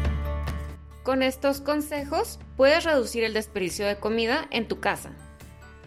Con 1.02 1.24
estos 1.24 1.60
consejos 1.60 2.38
puedes 2.56 2.84
reducir 2.84 3.24
el 3.24 3.34
desperdicio 3.34 3.84
de 3.84 3.96
comida 3.96 4.46
en 4.52 4.68
tu 4.68 4.78
casa. 4.78 5.10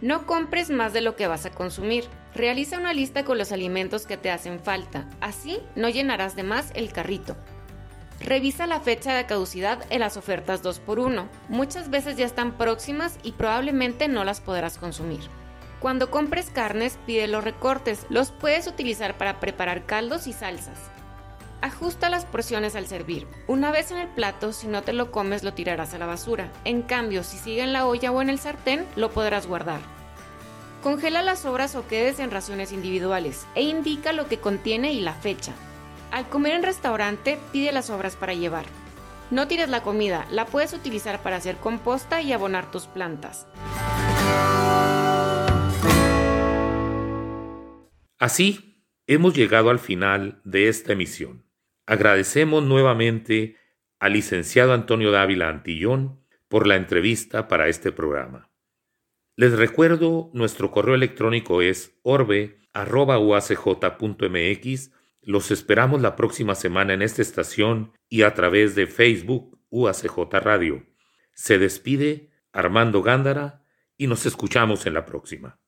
No 0.02 0.26
compres 0.26 0.68
más 0.68 0.92
de 0.92 1.00
lo 1.00 1.16
que 1.16 1.26
vas 1.26 1.46
a 1.46 1.52
consumir. 1.52 2.04
Realiza 2.34 2.76
una 2.76 2.92
lista 2.92 3.24
con 3.24 3.38
los 3.38 3.50
alimentos 3.50 4.04
que 4.04 4.18
te 4.18 4.30
hacen 4.30 4.60
falta. 4.60 5.08
Así 5.22 5.58
no 5.74 5.88
llenarás 5.88 6.36
de 6.36 6.42
más 6.42 6.70
el 6.74 6.92
carrito. 6.92 7.34
Revisa 8.20 8.66
la 8.66 8.80
fecha 8.80 9.14
de 9.14 9.24
caducidad 9.24 9.82
en 9.88 10.00
las 10.00 10.18
ofertas 10.18 10.62
2x1. 10.62 11.26
Muchas 11.48 11.88
veces 11.88 12.18
ya 12.18 12.26
están 12.26 12.58
próximas 12.58 13.18
y 13.22 13.32
probablemente 13.32 14.06
no 14.06 14.22
las 14.22 14.42
podrás 14.42 14.76
consumir. 14.76 15.22
Cuando 15.80 16.10
compres 16.10 16.50
carnes, 16.50 16.98
pide 17.06 17.26
los 17.26 17.42
recortes. 17.42 18.04
Los 18.10 18.32
puedes 18.32 18.66
utilizar 18.66 19.16
para 19.16 19.40
preparar 19.40 19.86
caldos 19.86 20.26
y 20.26 20.34
salsas. 20.34 20.93
Ajusta 21.60 22.10
las 22.10 22.24
porciones 22.24 22.76
al 22.76 22.86
servir. 22.86 23.26
Una 23.46 23.70
vez 23.70 23.90
en 23.90 23.98
el 23.98 24.08
plato, 24.08 24.52
si 24.52 24.66
no 24.66 24.82
te 24.82 24.92
lo 24.92 25.10
comes 25.10 25.42
lo 25.42 25.54
tirarás 25.54 25.94
a 25.94 25.98
la 25.98 26.06
basura. 26.06 26.52
En 26.64 26.82
cambio, 26.82 27.24
si 27.24 27.38
sigue 27.38 27.62
en 27.62 27.72
la 27.72 27.86
olla 27.86 28.12
o 28.12 28.20
en 28.20 28.30
el 28.30 28.38
sartén, 28.38 28.86
lo 28.96 29.10
podrás 29.10 29.46
guardar. 29.46 29.80
Congela 30.82 31.22
las 31.22 31.40
sobras 31.40 31.74
o 31.76 31.86
quedes 31.88 32.18
en 32.18 32.30
raciones 32.30 32.70
individuales 32.70 33.46
e 33.54 33.62
indica 33.62 34.12
lo 34.12 34.28
que 34.28 34.38
contiene 34.38 34.92
y 34.92 35.00
la 35.00 35.14
fecha. 35.14 35.52
Al 36.10 36.28
comer 36.28 36.52
en 36.52 36.62
restaurante, 36.62 37.38
pide 37.52 37.72
las 37.72 37.86
sobras 37.86 38.16
para 38.16 38.34
llevar. 38.34 38.66
No 39.30 39.48
tires 39.48 39.70
la 39.70 39.82
comida, 39.82 40.26
la 40.30 40.44
puedes 40.46 40.74
utilizar 40.74 41.22
para 41.22 41.36
hacer 41.36 41.56
composta 41.56 42.20
y 42.20 42.32
abonar 42.32 42.70
tus 42.70 42.86
plantas. 42.86 43.46
Así, 48.18 48.73
hemos 49.06 49.34
llegado 49.34 49.70
al 49.70 49.78
final 49.78 50.40
de 50.44 50.68
esta 50.68 50.92
emisión. 50.92 51.44
Agradecemos 51.86 52.64
nuevamente 52.64 53.56
al 53.98 54.14
licenciado 54.14 54.72
Antonio 54.72 55.10
Dávila 55.10 55.48
Antillón 55.48 56.20
por 56.48 56.66
la 56.66 56.76
entrevista 56.76 57.48
para 57.48 57.68
este 57.68 57.92
programa. 57.92 58.50
Les 59.36 59.52
recuerdo, 59.52 60.30
nuestro 60.32 60.70
correo 60.70 60.94
electrónico 60.94 61.60
es 61.60 61.98
orbe.uacj.mx. 62.02 64.90
Los 65.22 65.50
esperamos 65.50 66.00
la 66.00 66.16
próxima 66.16 66.54
semana 66.54 66.94
en 66.94 67.02
esta 67.02 67.22
estación 67.22 67.92
y 68.08 68.22
a 68.22 68.34
través 68.34 68.74
de 68.74 68.86
Facebook 68.86 69.58
UACJ 69.70 70.34
Radio. 70.34 70.86
Se 71.32 71.58
despide 71.58 72.30
Armando 72.52 73.02
Gándara 73.02 73.64
y 73.96 74.06
nos 74.06 74.26
escuchamos 74.26 74.86
en 74.86 74.94
la 74.94 75.04
próxima. 75.04 75.58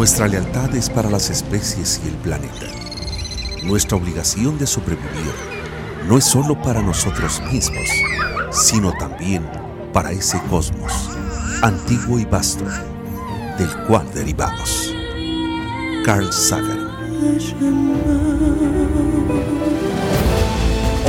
Nuestra 0.00 0.26
lealtad 0.28 0.74
es 0.74 0.88
para 0.88 1.10
las 1.10 1.28
especies 1.28 2.00
y 2.02 2.08
el 2.08 2.14
planeta. 2.14 2.64
Nuestra 3.64 3.98
obligación 3.98 4.56
de 4.56 4.66
sobrevivir 4.66 5.34
no 6.08 6.16
es 6.16 6.24
solo 6.24 6.58
para 6.62 6.80
nosotros 6.80 7.42
mismos, 7.52 7.86
sino 8.50 8.94
también 8.98 9.46
para 9.92 10.10
ese 10.10 10.40
cosmos, 10.48 11.10
antiguo 11.60 12.18
y 12.18 12.24
vasto, 12.24 12.64
del 13.58 13.68
cual 13.86 14.06
derivamos. 14.14 14.90
Carl 16.02 16.32
Sagan. 16.32 16.88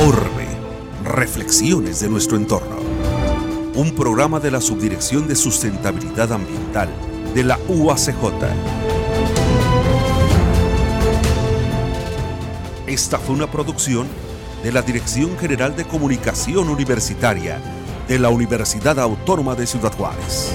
Orbe, 0.06 0.48
reflexiones 1.02 2.00
de 2.00 2.10
nuestro 2.10 2.36
entorno. 2.36 2.76
Un 3.74 3.94
programa 3.94 4.38
de 4.38 4.50
la 4.50 4.60
Subdirección 4.60 5.28
de 5.28 5.34
Sustentabilidad 5.34 6.30
Ambiental 6.30 6.90
de 7.34 7.42
la 7.42 7.58
UACJ. 7.68 8.81
Esta 12.92 13.18
fue 13.18 13.34
una 13.34 13.50
producción 13.50 14.06
de 14.62 14.70
la 14.70 14.82
Dirección 14.82 15.38
General 15.38 15.74
de 15.74 15.86
Comunicación 15.86 16.68
Universitaria 16.68 17.58
de 18.06 18.18
la 18.18 18.28
Universidad 18.28 18.98
Autónoma 18.98 19.54
de 19.54 19.66
Ciudad 19.66 19.94
Juárez. 19.96 20.54